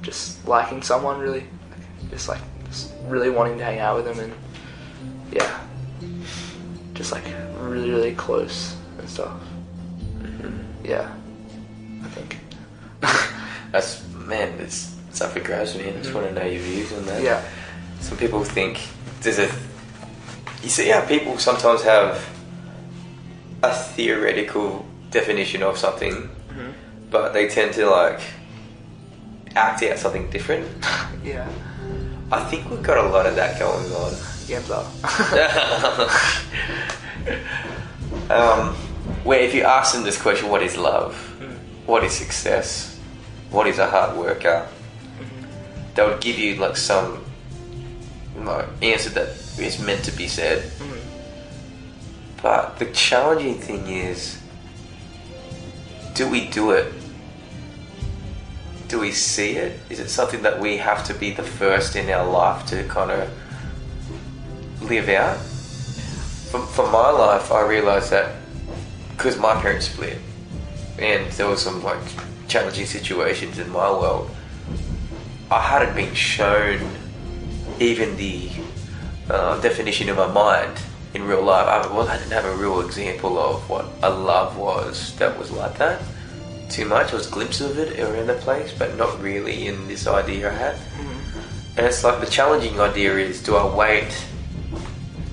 Just 0.00 0.48
liking 0.48 0.80
someone 0.80 1.20
really, 1.20 1.40
like, 1.70 2.10
just 2.10 2.26
like 2.30 2.40
just 2.64 2.94
really 3.04 3.28
wanting 3.28 3.58
to 3.58 3.64
hang 3.64 3.80
out 3.80 3.96
with 3.96 4.06
them 4.06 4.18
and 4.18 4.32
yeah, 5.30 5.60
just 6.94 7.12
like 7.12 7.24
really 7.60 7.90
really 7.90 8.14
close 8.14 8.74
and 8.98 9.10
stuff. 9.10 9.38
Mm-hmm. 10.18 10.86
Yeah, 10.86 11.14
I 12.02 12.08
think. 12.08 12.38
That's 13.72 14.08
man, 14.14 14.58
it's 14.58 14.96
it's 15.10 15.18
mm-hmm. 15.18 15.24
up 15.24 15.32
for 15.32 15.40
grabs, 15.40 15.76
man. 15.76 15.98
I 15.98 16.00
just 16.00 16.14
want 16.14 16.28
to 16.28 16.32
know 16.32 16.46
your 16.46 16.62
views 16.62 16.94
on 16.94 17.04
that. 17.06 17.22
Yeah. 17.22 17.44
Some 18.00 18.16
people 18.16 18.42
think 18.42 18.88
there's 19.20 19.38
a. 19.38 19.50
You 20.62 20.70
see 20.70 20.88
how 20.88 21.04
people 21.04 21.36
sometimes 21.38 21.82
have 21.82 22.35
a 23.62 23.72
theoretical 23.72 24.84
definition 25.10 25.62
of 25.62 25.78
something, 25.78 26.12
mm-hmm. 26.12 26.70
but 27.10 27.32
they 27.32 27.48
tend 27.48 27.72
to 27.74 27.88
like 27.88 28.20
act 29.54 29.82
out 29.82 29.98
something 29.98 30.30
different. 30.30 30.66
Yeah. 31.24 31.48
I 32.30 32.44
think 32.44 32.70
we've 32.70 32.82
got 32.82 32.98
a 32.98 33.08
lot 33.08 33.26
of 33.26 33.34
that 33.34 33.58
going 33.58 33.90
on. 33.92 34.14
Yeah, 34.46 34.58
um, 38.30 38.74
where 39.24 39.40
if 39.40 39.54
you 39.54 39.62
ask 39.62 39.92
them 39.92 40.04
this 40.04 40.20
question, 40.20 40.48
what 40.48 40.62
is 40.62 40.76
love? 40.76 41.14
Mm. 41.40 41.56
What 41.86 42.04
is 42.04 42.12
success? 42.12 43.00
What 43.50 43.66
is 43.66 43.78
a 43.78 43.90
hard 43.90 44.16
worker? 44.16 44.68
Mm-hmm. 45.18 45.94
They 45.94 46.06
would 46.06 46.20
give 46.20 46.38
you 46.38 46.54
like 46.56 46.76
some 46.76 47.24
like, 48.36 48.66
answer 48.82 49.10
that 49.10 49.28
is 49.58 49.80
meant 49.80 50.04
to 50.04 50.12
be 50.12 50.28
said. 50.28 50.62
Mm. 50.62 50.95
But 52.46 52.78
the 52.78 52.86
challenging 52.86 53.58
thing 53.58 53.88
is, 53.88 54.40
do 56.14 56.30
we 56.30 56.46
do 56.46 56.70
it? 56.70 56.92
Do 58.86 59.00
we 59.00 59.10
see 59.10 59.56
it? 59.56 59.80
Is 59.90 59.98
it 59.98 60.08
something 60.10 60.42
that 60.42 60.60
we 60.60 60.76
have 60.76 61.04
to 61.06 61.14
be 61.14 61.32
the 61.32 61.42
first 61.42 61.96
in 61.96 62.08
our 62.08 62.24
life 62.24 62.64
to 62.66 62.84
kind 62.84 63.10
of 63.10 63.28
live 64.80 65.08
out? 65.08 65.38
for, 66.52 66.60
for 66.60 66.88
my 66.92 67.10
life, 67.10 67.50
I 67.50 67.66
realized 67.66 68.12
that 68.12 68.36
because 69.10 69.36
my 69.38 69.60
parents 69.60 69.86
split, 69.86 70.18
and 71.00 71.28
there 71.32 71.48
was 71.48 71.60
some 71.60 71.82
like 71.82 71.98
challenging 72.46 72.86
situations 72.86 73.58
in 73.58 73.68
my 73.70 73.90
world, 73.90 74.30
I 75.50 75.60
hadn't 75.62 75.96
been 75.96 76.14
shown 76.14 76.78
even 77.80 78.16
the 78.16 78.50
uh, 79.28 79.60
definition 79.60 80.08
in 80.08 80.14
my 80.14 80.28
mind 80.28 80.78
in 81.16 81.24
real 81.26 81.42
life. 81.42 81.66
I, 81.66 81.92
well, 81.92 82.06
I 82.06 82.18
didn't 82.18 82.32
have 82.32 82.44
a 82.44 82.54
real 82.56 82.80
example 82.80 83.38
of 83.38 83.68
what 83.68 83.86
a 84.02 84.10
love 84.10 84.56
was 84.56 85.16
that 85.16 85.36
was 85.38 85.50
like 85.50 85.78
that. 85.78 86.00
Too 86.68 86.84
much. 86.84 87.12
It 87.12 87.16
was 87.16 87.26
glimpses 87.26 87.70
of 87.70 87.78
it 87.78 87.98
around 87.98 88.26
the 88.26 88.34
place, 88.34 88.72
but 88.76 88.96
not 88.96 89.20
really 89.20 89.66
in 89.66 89.88
this 89.88 90.06
idea 90.06 90.50
I 90.50 90.54
had. 90.54 90.76
Mm-hmm. 90.76 91.78
And 91.78 91.86
it's 91.86 92.04
like 92.04 92.20
the 92.20 92.30
challenging 92.30 92.78
idea 92.80 93.16
is: 93.16 93.42
do 93.42 93.56
I 93.56 93.74
wait 93.74 94.26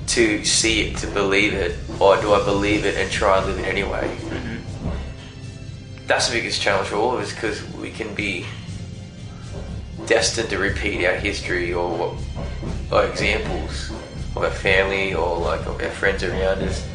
to 0.07 0.45
see 0.45 0.81
it 0.81 0.97
to 0.97 1.07
believe 1.07 1.53
it, 1.53 1.75
or 1.99 2.19
do 2.21 2.33
I 2.33 2.43
believe 2.45 2.85
it 2.85 2.95
and 2.95 3.11
try 3.11 3.37
and 3.37 3.47
live 3.47 3.59
it 3.59 3.65
anyway? 3.65 4.07
Mm-hmm. 4.15 6.07
That's 6.07 6.27
the 6.27 6.35
biggest 6.35 6.61
challenge 6.61 6.89
for 6.89 6.95
all 6.95 7.15
of 7.15 7.21
us 7.21 7.33
because 7.33 7.63
we 7.73 7.91
can 7.91 8.13
be 8.13 8.45
destined 10.05 10.49
to 10.49 10.57
repeat 10.57 11.05
our 11.05 11.15
history 11.15 11.73
or 11.73 11.89
what 11.97 12.13
or 12.91 13.05
examples 13.09 13.91
of 14.35 14.43
our 14.43 14.49
family 14.49 15.13
or 15.13 15.37
like 15.37 15.61
of 15.61 15.81
our 15.81 15.89
friends 15.89 16.23
around 16.23 16.61
us. 16.63 16.87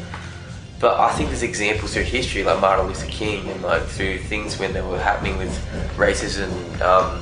But 0.79 0.97
I 0.99 1.11
think 1.11 1.29
there's 1.29 1.43
examples 1.43 1.93
through 1.93 2.03
history, 2.03 2.43
like 2.43 2.61
Martin 2.61 2.87
Luther 2.87 3.07
King, 3.07 3.49
and 3.49 3.61
like 3.61 3.83
through 3.83 4.19
things 4.19 4.57
when 4.57 4.71
they 4.71 4.81
were 4.81 4.99
happening 4.99 5.37
with 5.37 5.51
racism 5.97 6.49
um, 6.81 7.21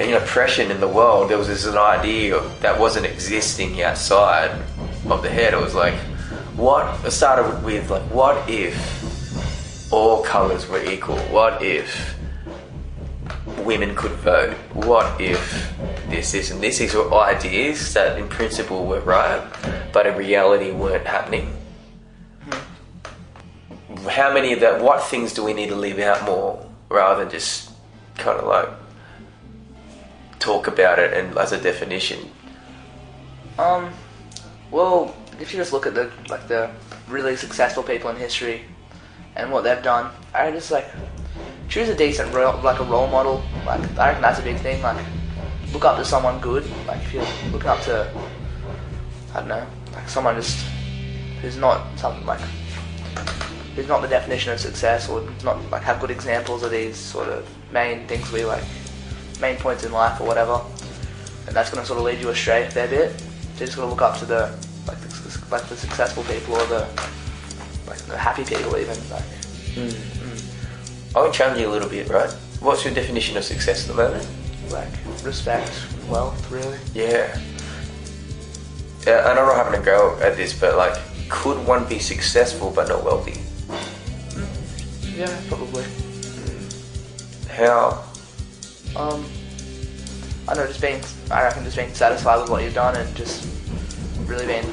and 0.00 0.14
oppression 0.14 0.70
in 0.70 0.80
the 0.80 0.88
world. 0.88 1.28
There 1.28 1.36
was 1.36 1.48
this 1.48 1.66
an 1.66 1.76
idea 1.76 2.40
that 2.60 2.78
wasn't 2.78 3.04
existing 3.04 3.82
outside 3.82 4.50
of 5.10 5.22
the 5.22 5.28
head. 5.28 5.52
It 5.52 5.60
was 5.60 5.74
like, 5.74 5.94
what? 6.56 7.04
It 7.04 7.10
started 7.10 7.62
with 7.62 7.90
like, 7.90 8.02
what 8.04 8.48
if 8.48 9.92
all 9.92 10.22
colors 10.22 10.66
were 10.68 10.82
equal? 10.82 11.18
What 11.28 11.62
if 11.62 12.16
women 13.58 13.94
could 13.94 14.12
vote? 14.12 14.54
What 14.72 15.20
if 15.20 15.70
this, 16.10 16.32
this, 16.32 16.50
and 16.50 16.60
this? 16.60 16.78
These 16.78 16.94
were 16.94 17.12
ideas 17.14 17.94
that 17.94 18.18
in 18.18 18.28
principle 18.28 18.86
were 18.86 19.00
right, 19.00 19.42
but 19.92 20.06
in 20.06 20.16
reality 20.16 20.70
weren't 20.70 21.06
happening. 21.06 21.54
How 24.08 24.32
many 24.32 24.52
of 24.52 24.60
that, 24.60 24.80
what 24.80 25.02
things 25.02 25.34
do 25.34 25.44
we 25.44 25.52
need 25.52 25.68
to 25.68 25.76
leave 25.76 25.98
out 25.98 26.24
more 26.24 26.64
rather 26.88 27.24
than 27.24 27.30
just 27.30 27.70
kind 28.16 28.38
of 28.38 28.46
like 28.46 28.68
talk 30.38 30.66
about 30.66 30.98
it 30.98 31.12
and 31.12 31.36
as 31.36 31.52
a 31.52 31.60
definition? 31.60 32.30
Um, 33.58 33.92
well, 34.70 35.14
if 35.40 35.52
you 35.52 35.58
just 35.58 35.72
look 35.72 35.86
at 35.86 35.94
the 35.94 36.10
like 36.28 36.46
the 36.48 36.70
really 37.08 37.36
successful 37.36 37.82
people 37.82 38.10
in 38.10 38.16
history 38.16 38.62
and 39.36 39.50
what 39.50 39.62
they've 39.64 39.82
done, 39.82 40.10
I 40.34 40.50
just 40.50 40.70
like 40.70 40.86
choose 41.68 41.88
a 41.88 41.94
decent 41.94 42.32
role, 42.34 42.60
like 42.62 42.80
a 42.80 42.84
role 42.84 43.08
model. 43.08 43.42
Like 43.66 43.80
I 43.98 44.08
reckon 44.08 44.22
that's 44.22 44.38
a 44.38 44.42
big 44.42 44.58
thing. 44.58 44.80
Like 44.82 45.04
look 45.72 45.84
up 45.84 45.96
to 45.98 46.04
someone 46.04 46.40
good. 46.40 46.64
Like 46.86 47.02
if 47.02 47.14
you're 47.14 47.26
looking 47.52 47.68
up 47.68 47.80
to, 47.82 48.10
I 49.34 49.40
don't 49.40 49.48
know, 49.48 49.66
like 49.94 50.08
someone 50.08 50.34
just 50.36 50.64
who's 51.40 51.56
not 51.56 51.86
something 51.98 52.26
like 52.26 52.40
who's 53.74 53.88
not 53.88 54.02
the 54.02 54.08
definition 54.08 54.52
of 54.52 54.58
success 54.58 55.08
or 55.08 55.28
not 55.44 55.58
like 55.70 55.82
have 55.82 56.00
good 56.00 56.10
examples 56.10 56.62
of 56.62 56.70
these 56.70 56.96
sort 56.96 57.28
of 57.28 57.48
main 57.72 58.06
things 58.08 58.30
we 58.32 58.44
like 58.44 58.64
main 59.40 59.56
points 59.56 59.84
in 59.84 59.92
life 59.92 60.20
or 60.20 60.26
whatever, 60.26 60.60
and 61.46 61.54
that's 61.54 61.70
to 61.70 61.84
sort 61.84 61.98
of 61.98 62.04
lead 62.04 62.20
you 62.20 62.28
astray 62.30 62.64
a 62.64 62.70
fair 62.70 62.88
bit. 62.88 63.18
So 63.20 63.60
you 63.60 63.66
just 63.66 63.76
got 63.76 63.84
to 63.84 63.88
look 63.88 64.02
up 64.02 64.18
to 64.18 64.24
the 64.24 64.54
like 64.86 64.98
the, 65.00 65.46
like 65.50 65.62
the 65.64 65.76
successful 65.76 66.24
people 66.24 66.54
or 66.54 66.66
the 66.66 66.88
like 67.86 67.98
the 68.00 68.16
happy 68.16 68.44
people 68.44 68.76
even. 68.76 68.96
Like 69.10 69.22
hmm, 69.74 69.88
hmm. 69.88 71.16
I 71.16 71.22
would 71.22 71.32
challenge 71.32 71.60
you 71.60 71.68
a 71.68 71.72
little 71.72 71.88
bit, 71.88 72.08
right? 72.08 72.32
What's 72.60 72.84
your 72.84 72.94
definition 72.94 73.36
of 73.36 73.44
success 73.44 73.88
at 73.88 73.96
the 73.96 74.02
moment? 74.02 74.28
Like 74.70 74.90
respect, 75.24 75.72
wealth, 76.08 76.50
really. 76.50 76.78
Yeah. 76.94 77.38
Yeah, 79.06 79.30
and 79.30 79.38
I'm 79.38 79.46
not 79.46 79.56
having 79.56 79.80
a 79.80 79.84
go 79.84 80.18
at 80.20 80.36
this, 80.36 80.58
but 80.58 80.76
like, 80.76 80.98
could 81.28 81.64
one 81.66 81.86
be 81.88 81.98
successful 81.98 82.72
but 82.74 82.88
not 82.88 83.04
wealthy? 83.04 83.40
Yeah, 85.16 85.34
probably. 85.48 85.84
How? 87.48 88.04
Um, 88.96 89.24
I 90.46 90.54
don't 90.54 90.64
know, 90.64 90.66
just 90.68 90.80
being, 90.80 91.02
I 91.30 91.42
reckon 91.42 91.64
just 91.64 91.76
being 91.76 91.92
satisfied 91.92 92.40
with 92.40 92.50
what 92.50 92.62
you've 92.62 92.74
done 92.74 92.96
and 92.96 93.16
just 93.16 93.46
really 94.26 94.46
being, 94.46 94.66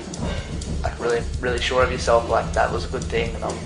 like, 0.84 1.00
really, 1.00 1.22
really 1.40 1.60
sure 1.60 1.84
of 1.84 1.92
yourself, 1.92 2.30
like, 2.30 2.52
that 2.54 2.72
was 2.72 2.86
a 2.86 2.90
good 2.90 3.04
thing, 3.04 3.36
and 3.36 3.44
I'm, 3.44 3.58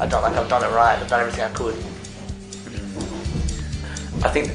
I 0.00 0.06
don't, 0.06 0.22
like, 0.22 0.34
I've 0.34 0.48
done 0.48 0.64
it 0.64 0.74
right, 0.74 0.98
I've 0.98 1.08
done 1.08 1.20
everything 1.20 1.44
I 1.44 1.50
could. 1.50 1.74
I 4.24 4.28
think 4.28 4.52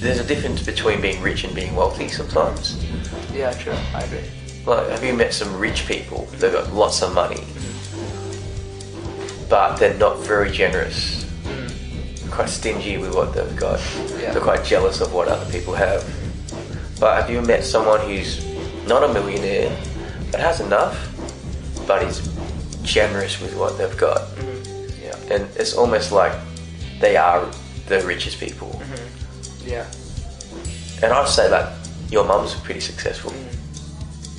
there's 0.00 0.20
a 0.20 0.24
difference 0.24 0.62
between 0.62 1.00
being 1.00 1.20
rich 1.20 1.44
and 1.44 1.54
being 1.54 1.74
wealthy 1.74 2.08
sometimes. 2.08 2.84
Yeah, 3.34 3.52
true, 3.52 3.72
I 3.94 4.02
agree. 4.02 4.24
Like, 4.64 4.88
have 4.88 5.02
you 5.02 5.12
met 5.12 5.32
some 5.34 5.58
rich 5.58 5.86
people 5.86 6.26
that 6.38 6.52
got 6.52 6.72
lots 6.72 7.02
of 7.02 7.14
money, 7.14 7.42
but 9.48 9.76
they're 9.76 9.94
not 9.94 10.18
very 10.20 10.50
generous? 10.50 11.24
Mm. 11.44 12.30
Quite 12.30 12.48
stingy 12.48 12.98
with 12.98 13.14
what 13.14 13.32
they've 13.32 13.56
got. 13.56 13.80
Yeah. 14.20 14.32
They're 14.32 14.42
quite 14.42 14.64
jealous 14.64 15.00
of 15.00 15.12
what 15.12 15.28
other 15.28 15.50
people 15.50 15.74
have. 15.74 16.04
But 17.00 17.20
have 17.20 17.30
you 17.30 17.40
met 17.42 17.64
someone 17.64 18.00
who's 18.00 18.44
not 18.86 19.02
a 19.08 19.12
millionaire, 19.12 19.74
but 20.30 20.40
has 20.40 20.60
enough, 20.60 20.96
but 21.86 22.02
is 22.02 22.20
generous 22.82 23.40
with 23.40 23.56
what 23.56 23.78
they've 23.78 23.96
got? 23.96 24.20
Mm-hmm. 24.20 25.04
Yeah, 25.04 25.34
And 25.34 25.48
it's 25.56 25.74
almost 25.74 26.12
like 26.12 26.32
they 27.00 27.16
are 27.16 27.48
the 27.86 28.00
richest 28.06 28.38
people. 28.38 28.77
Yeah, 29.68 29.86
And 31.02 31.12
I'd 31.12 31.28
say 31.28 31.48
like 31.50 31.68
your 32.10 32.24
mum's 32.24 32.54
pretty 32.54 32.80
successful. 32.80 33.32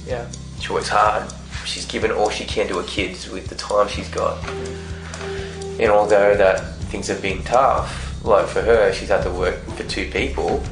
yeah, 0.07 0.25
She 0.59 0.73
works 0.73 0.89
hard. 0.89 1.23
She's 1.65 1.85
given 1.85 2.11
all 2.11 2.29
she 2.29 2.45
can 2.45 2.67
to 2.69 2.77
her 2.77 2.87
kids 2.87 3.29
with 3.29 3.47
the 3.47 3.55
time 3.55 3.87
she's 3.87 4.09
got. 4.09 4.43
And 5.79 5.91
although 5.91 6.35
that 6.35 6.59
things 6.91 7.07
have 7.07 7.21
been 7.21 7.43
tough, 7.43 7.89
like 8.25 8.47
for 8.47 8.61
her, 8.61 8.91
she's 8.91 9.09
had 9.09 9.21
to 9.23 9.29
work 9.31 9.59
for 9.77 9.83
two 9.83 10.09
people. 10.09 10.63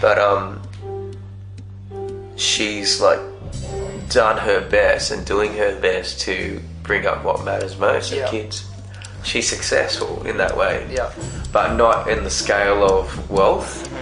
But 0.00 0.18
um, 0.18 0.60
she's 2.36 3.00
like 3.00 3.20
done 4.08 4.38
her 4.38 4.66
best 4.70 5.10
and 5.10 5.26
doing 5.26 5.52
her 5.56 5.78
best 5.80 6.20
to 6.22 6.60
bring 6.82 7.06
up 7.06 7.24
what 7.24 7.44
matters 7.44 7.76
most 7.78 8.12
Yeah. 8.12 8.24
her 8.24 8.30
kids. 8.30 8.64
She's 9.26 9.48
successful 9.48 10.24
in 10.24 10.36
that 10.36 10.56
way 10.56 10.86
yeah, 10.88 11.12
but 11.52 11.74
not 11.74 12.06
in 12.06 12.22
the 12.22 12.30
scale 12.30 12.84
of 12.84 13.28
wealth. 13.28 13.92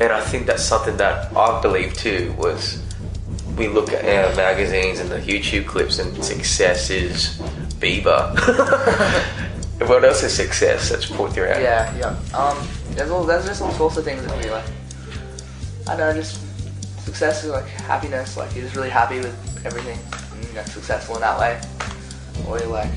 And 0.00 0.10
I 0.10 0.22
think 0.22 0.46
that's 0.46 0.64
something 0.64 0.96
that 0.96 1.36
I 1.36 1.60
believe 1.60 1.92
too 1.94 2.34
was 2.38 2.82
we 3.58 3.68
look 3.68 3.92
at 3.92 4.04
our 4.06 4.34
magazines 4.36 5.00
and 5.00 5.10
the 5.10 5.18
YouTube 5.18 5.66
clips 5.66 5.98
and 5.98 6.24
success 6.24 6.88
is 6.88 7.36
Bieber. 7.78 8.34
what 9.88 10.02
else 10.02 10.22
is 10.22 10.32
success 10.32 10.88
that's 10.88 11.04
put 11.04 11.34
throughout? 11.34 11.60
yeah, 11.60 11.94
yeah. 11.98 12.38
Um, 12.38 12.56
there's 12.92 13.10
all, 13.10 13.24
there's 13.24 13.44
just 13.44 13.60
all 13.60 13.72
sorts 13.72 13.98
of 13.98 14.04
things 14.04 14.24
that 14.24 14.42
be 14.42 14.48
like, 14.48 14.64
I 15.86 15.94
don't 15.94 15.98
know, 15.98 16.14
just 16.14 16.40
success 17.04 17.44
is 17.44 17.50
like 17.50 17.66
happiness, 17.66 18.38
like 18.38 18.54
you're 18.54 18.64
just 18.64 18.76
really 18.76 18.88
happy 18.88 19.18
with 19.18 19.66
everything, 19.66 19.98
and 20.32 20.54
you're 20.54 20.64
successful 20.64 21.16
in 21.16 21.20
that 21.20 21.38
way. 21.38 21.60
Or 22.48 22.58
you're 22.58 22.68
like, 22.68 22.90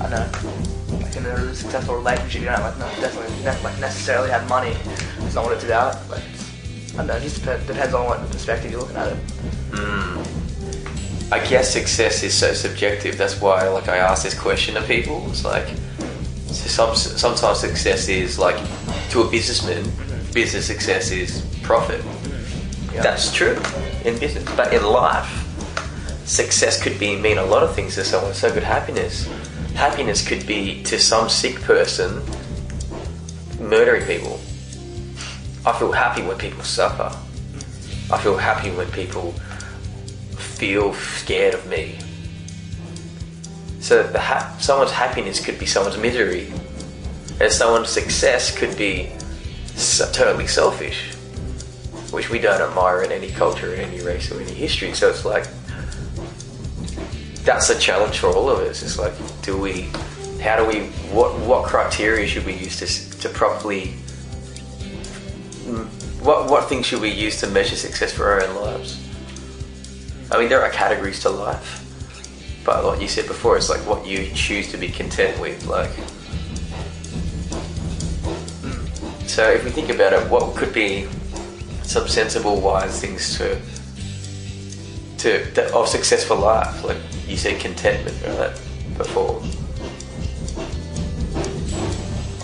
I 0.00 0.08
know, 0.08 0.16
uh, 0.16 0.96
like 0.96 1.16
in 1.16 1.26
a 1.26 1.36
really 1.36 1.54
successful 1.54 1.96
relationship, 1.96 2.42
you 2.42 2.48
don't 2.48 2.60
like, 2.60 2.78
no, 2.78 2.86
definitely, 3.00 3.36
ne- 3.44 3.62
like 3.62 3.78
necessarily 3.80 4.30
have 4.30 4.48
money. 4.48 4.74
It's 5.20 5.34
not 5.34 5.44
what 5.44 5.54
it's 5.54 5.64
about. 5.64 5.96
Like, 6.08 6.22
I 6.94 6.96
don't 6.98 7.06
know, 7.06 7.16
it 7.16 7.22
just 7.22 7.44
dep- 7.44 7.66
depends 7.66 7.94
on 7.94 8.06
what 8.06 8.30
perspective 8.30 8.70
you're 8.70 8.80
looking 8.80 8.96
at 8.96 9.08
it. 9.12 9.16
Hmm. 9.74 11.32
I 11.32 11.38
guess 11.46 11.72
success 11.72 12.22
is 12.22 12.34
so 12.34 12.52
subjective. 12.52 13.16
That's 13.16 13.40
why, 13.40 13.66
like, 13.68 13.88
I 13.88 13.96
ask 13.98 14.22
this 14.22 14.38
question 14.38 14.74
to 14.74 14.82
people. 14.82 15.24
It's 15.30 15.44
like, 15.44 15.66
so 16.48 16.94
some 16.94 16.94
sometimes 16.94 17.60
success 17.60 18.08
is 18.08 18.38
like 18.38 18.56
to 19.10 19.22
a 19.22 19.30
businessman, 19.30 19.84
business 20.34 20.66
success 20.66 21.10
is 21.10 21.40
profit. 21.62 22.04
Yeah. 22.92 23.02
That's 23.02 23.32
true 23.32 23.56
in 24.04 24.18
business, 24.18 24.44
but 24.54 24.74
in 24.74 24.82
life, 24.84 25.30
success 26.26 26.82
could 26.82 26.98
be 26.98 27.16
mean 27.16 27.38
a 27.38 27.44
lot 27.44 27.62
of 27.62 27.74
things 27.74 27.94
to 27.94 28.04
someone. 28.04 28.34
So 28.34 28.52
could 28.52 28.62
happiness. 28.62 29.26
Happiness 29.74 30.26
could 30.26 30.46
be 30.46 30.82
to 30.84 30.98
some 30.98 31.28
sick 31.28 31.60
person 31.62 32.22
murdering 33.58 34.06
people. 34.06 34.40
I 35.64 35.72
feel 35.78 35.92
happy 35.92 36.22
when 36.22 36.38
people 36.38 36.62
suffer. 36.62 37.16
I 38.12 38.18
feel 38.18 38.36
happy 38.36 38.70
when 38.70 38.90
people 38.90 39.32
feel 40.36 40.92
scared 40.94 41.54
of 41.54 41.66
me. 41.68 41.98
So 43.80 44.06
ha- 44.16 44.56
someone's 44.60 44.92
happiness 44.92 45.44
could 45.44 45.58
be 45.58 45.66
someone's 45.66 45.98
misery, 45.98 46.52
and 47.40 47.52
someone's 47.52 47.88
success 47.88 48.56
could 48.56 48.76
be 48.76 49.10
so- 49.74 50.10
totally 50.12 50.46
selfish, 50.46 51.12
which 52.10 52.30
we 52.30 52.38
don't 52.38 52.60
admire 52.60 53.02
in 53.02 53.10
any 53.10 53.30
culture, 53.30 53.74
in 53.74 53.80
any 53.80 54.00
race, 54.00 54.30
or 54.30 54.40
any 54.40 54.52
history. 54.52 54.92
So 54.94 55.08
it's 55.08 55.24
like 55.24 55.46
that's 57.44 57.70
a 57.70 57.78
challenge 57.78 58.18
for 58.18 58.28
all 58.28 58.48
of 58.48 58.60
us. 58.60 58.82
It's 58.82 58.98
like, 58.98 59.14
do 59.42 59.58
we, 59.58 59.88
how 60.40 60.56
do 60.56 60.64
we, 60.66 60.86
what 61.12 61.38
what 61.40 61.64
criteria 61.64 62.26
should 62.26 62.46
we 62.46 62.54
use 62.54 62.78
to 62.78 63.20
to 63.20 63.28
properly, 63.28 63.94
mm, 65.64 65.84
what 66.22 66.48
what 66.48 66.68
things 66.68 66.86
should 66.86 67.00
we 67.00 67.10
use 67.10 67.40
to 67.40 67.46
measure 67.48 67.76
success 67.76 68.12
for 68.12 68.26
our 68.26 68.44
own 68.44 68.54
lives? 68.56 68.98
I 70.30 70.38
mean, 70.38 70.48
there 70.48 70.62
are 70.62 70.70
categories 70.70 71.20
to 71.22 71.30
life, 71.30 72.62
but 72.64 72.84
like 72.84 73.00
you 73.00 73.08
said 73.08 73.26
before, 73.26 73.56
it's 73.56 73.68
like 73.68 73.80
what 73.80 74.06
you 74.06 74.30
choose 74.34 74.70
to 74.70 74.78
be 74.78 74.88
content 74.88 75.38
with. 75.40 75.66
Like, 75.66 75.90
so 79.28 79.50
if 79.50 79.64
we 79.64 79.70
think 79.70 79.90
about 79.90 80.12
it, 80.12 80.28
what 80.30 80.56
could 80.56 80.72
be 80.72 81.08
some 81.82 82.06
sensible, 82.08 82.60
wise 82.60 83.00
things 83.00 83.36
to 83.38 83.60
to 85.18 85.44
that 85.54 85.72
of 85.72 85.88
successful 85.88 86.36
life? 86.36 86.84
Like 86.84 86.98
you 87.26 87.36
said, 87.36 87.60
contentment, 87.60 88.16
right? 88.38 88.71
Before. 88.96 89.40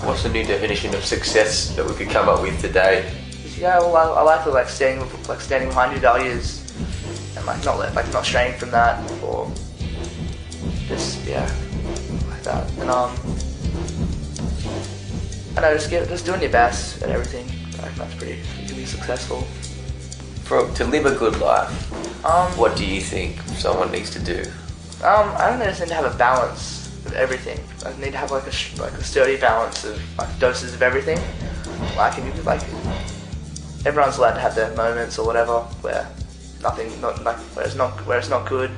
What's 0.06 0.22
the 0.22 0.28
new 0.30 0.44
definition 0.44 0.94
of 0.94 1.04
success 1.04 1.74
that 1.76 1.86
we 1.86 1.94
could 1.94 2.08
come 2.08 2.28
up 2.28 2.42
with 2.42 2.60
today? 2.60 3.12
Yeah, 3.58 3.78
well, 3.80 3.96
I, 3.96 4.20
I 4.20 4.22
like 4.22 4.44
the 4.44 4.50
like 4.50 4.68
standing 4.68 5.06
like 5.28 5.40
standing 5.40 5.68
behind 5.68 5.92
your 5.92 6.00
values 6.00 6.62
and 7.36 7.44
like 7.44 7.62
not 7.64 7.78
like 7.78 8.12
not 8.12 8.24
straying 8.24 8.58
from 8.58 8.70
that 8.70 8.98
or 9.22 9.50
just 10.86 11.24
yeah 11.26 11.42
like 12.30 12.42
that 12.44 12.70
and 12.78 12.88
um 12.90 13.12
I 15.56 15.60
know 15.60 15.74
just 15.74 15.90
get 15.90 16.08
just 16.08 16.24
doing 16.24 16.40
your 16.40 16.50
best 16.52 17.02
at 17.02 17.10
everything. 17.10 17.46
Like 17.82 17.94
that's 17.96 18.14
pretty 18.14 18.40
you 18.60 18.66
can 18.68 18.76
be 18.76 18.86
successful. 18.86 19.42
For 20.44 20.70
to 20.74 20.84
live 20.84 21.04
a 21.06 21.14
good 21.14 21.38
life, 21.40 22.24
Um, 22.24 22.50
what 22.56 22.76
do 22.76 22.86
you 22.86 23.00
think 23.00 23.40
someone 23.58 23.90
needs 23.90 24.10
to 24.10 24.18
do? 24.20 24.44
Um, 24.98 25.30
I 25.36 25.50
don't 25.50 25.60
know, 25.60 25.66
I 25.66 25.68
just 25.68 25.80
need 25.80 25.88
to 25.88 25.94
have 25.94 26.12
a 26.12 26.18
balance 26.18 26.88
of 27.06 27.12
everything. 27.12 27.60
I 27.86 27.96
need 28.00 28.10
to 28.10 28.18
have 28.18 28.32
like 28.32 28.46
a 28.46 28.82
like 28.82 28.92
a 28.94 29.04
sturdy 29.04 29.36
balance 29.36 29.84
of 29.84 30.00
like 30.18 30.38
doses 30.40 30.74
of 30.74 30.82
everything. 30.82 31.18
Like 31.96 32.18
if 32.18 32.24
you 32.24 32.42
like, 32.42 32.62
everyone's 33.86 34.18
allowed 34.18 34.34
to 34.34 34.40
have 34.40 34.56
their 34.56 34.74
moments 34.74 35.16
or 35.16 35.24
whatever 35.24 35.60
where 35.82 36.08
nothing, 36.62 37.00
not 37.00 37.22
like 37.22 37.36
where 37.54 37.64
it's 37.64 37.76
not 37.76 37.92
where 38.06 38.18
it's 38.18 38.28
not 38.28 38.48
good, 38.48 38.72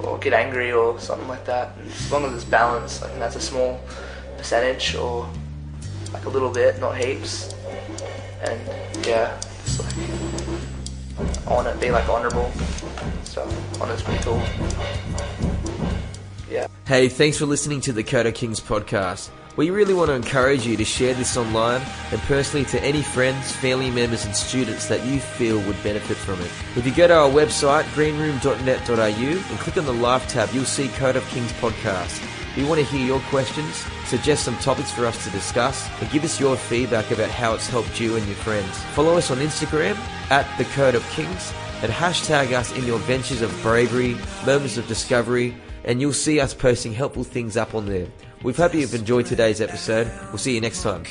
or 0.00 0.18
get 0.18 0.34
angry 0.34 0.70
or 0.70 1.00
something 1.00 1.28
like 1.28 1.46
that. 1.46 1.74
And 1.78 1.90
as 1.90 2.12
long 2.12 2.26
as 2.26 2.34
it's 2.34 2.44
balanced, 2.44 3.00
like 3.00 3.12
and 3.12 3.22
that's 3.22 3.36
a 3.36 3.40
small 3.40 3.80
percentage 4.36 4.96
or 4.96 5.26
like 6.12 6.26
a 6.26 6.28
little 6.28 6.50
bit, 6.50 6.78
not 6.78 6.96
heaps. 6.96 7.54
And 8.42 8.60
yeah, 9.06 9.40
just 9.64 9.80
like 9.80 10.27
on 11.48 11.66
it, 11.66 11.80
be 11.80 11.90
like 11.90 12.08
honourable. 12.08 12.50
So 13.24 13.48
honour's 13.80 14.02
pretty 14.02 14.22
cool. 14.22 14.42
Yeah. 16.50 16.66
Hey, 16.86 17.08
thanks 17.08 17.38
for 17.38 17.46
listening 17.46 17.80
to 17.82 17.92
the 17.92 18.02
Code 18.02 18.26
of 18.26 18.34
Kings 18.34 18.60
podcast. 18.60 19.30
We 19.56 19.70
really 19.70 19.92
want 19.92 20.08
to 20.08 20.14
encourage 20.14 20.64
you 20.64 20.76
to 20.76 20.84
share 20.84 21.14
this 21.14 21.36
online 21.36 21.82
and 22.12 22.20
personally 22.22 22.64
to 22.66 22.80
any 22.80 23.02
friends, 23.02 23.50
family 23.50 23.90
members, 23.90 24.24
and 24.24 24.34
students 24.34 24.86
that 24.86 25.04
you 25.04 25.18
feel 25.18 25.58
would 25.62 25.82
benefit 25.82 26.16
from 26.16 26.40
it. 26.40 26.50
If 26.76 26.86
you 26.86 26.94
go 26.94 27.08
to 27.08 27.14
our 27.14 27.28
website, 27.28 27.92
greenroom.net.au, 27.92 29.00
and 29.00 29.58
click 29.58 29.76
on 29.76 29.84
the 29.84 29.92
Live 29.92 30.28
tab, 30.28 30.50
you'll 30.52 30.64
see 30.64 30.86
Code 30.90 31.16
of 31.16 31.26
Kings 31.30 31.52
podcast. 31.54 32.37
We 32.58 32.64
want 32.64 32.80
to 32.80 32.86
hear 32.86 33.06
your 33.06 33.20
questions, 33.30 33.86
suggest 34.06 34.42
some 34.42 34.56
topics 34.56 34.90
for 34.90 35.06
us 35.06 35.22
to 35.22 35.30
discuss, 35.30 35.88
and 36.00 36.10
give 36.10 36.24
us 36.24 36.40
your 36.40 36.56
feedback 36.56 37.08
about 37.12 37.30
how 37.30 37.54
it's 37.54 37.68
helped 37.68 38.00
you 38.00 38.16
and 38.16 38.26
your 38.26 38.34
friends. 38.34 38.82
Follow 38.96 39.16
us 39.16 39.30
on 39.30 39.38
Instagram 39.38 39.94
at 40.28 40.58
the 40.58 40.64
Code 40.64 40.96
of 40.96 41.08
Kings 41.10 41.54
and 41.82 41.92
hashtag 41.92 42.50
us 42.50 42.76
in 42.76 42.84
your 42.84 42.98
ventures 42.98 43.42
of 43.42 43.62
bravery, 43.62 44.16
moments 44.44 44.76
of 44.76 44.88
discovery, 44.88 45.56
and 45.84 46.00
you'll 46.00 46.12
see 46.12 46.40
us 46.40 46.52
posting 46.52 46.92
helpful 46.92 47.22
things 47.22 47.56
up 47.56 47.76
on 47.76 47.86
there. 47.86 48.08
We 48.42 48.52
hope 48.52 48.74
you've 48.74 48.92
enjoyed 48.92 49.26
today's 49.26 49.60
episode. 49.60 50.10
We'll 50.30 50.38
see 50.38 50.56
you 50.56 50.60
next 50.60 50.82
time. 50.82 51.04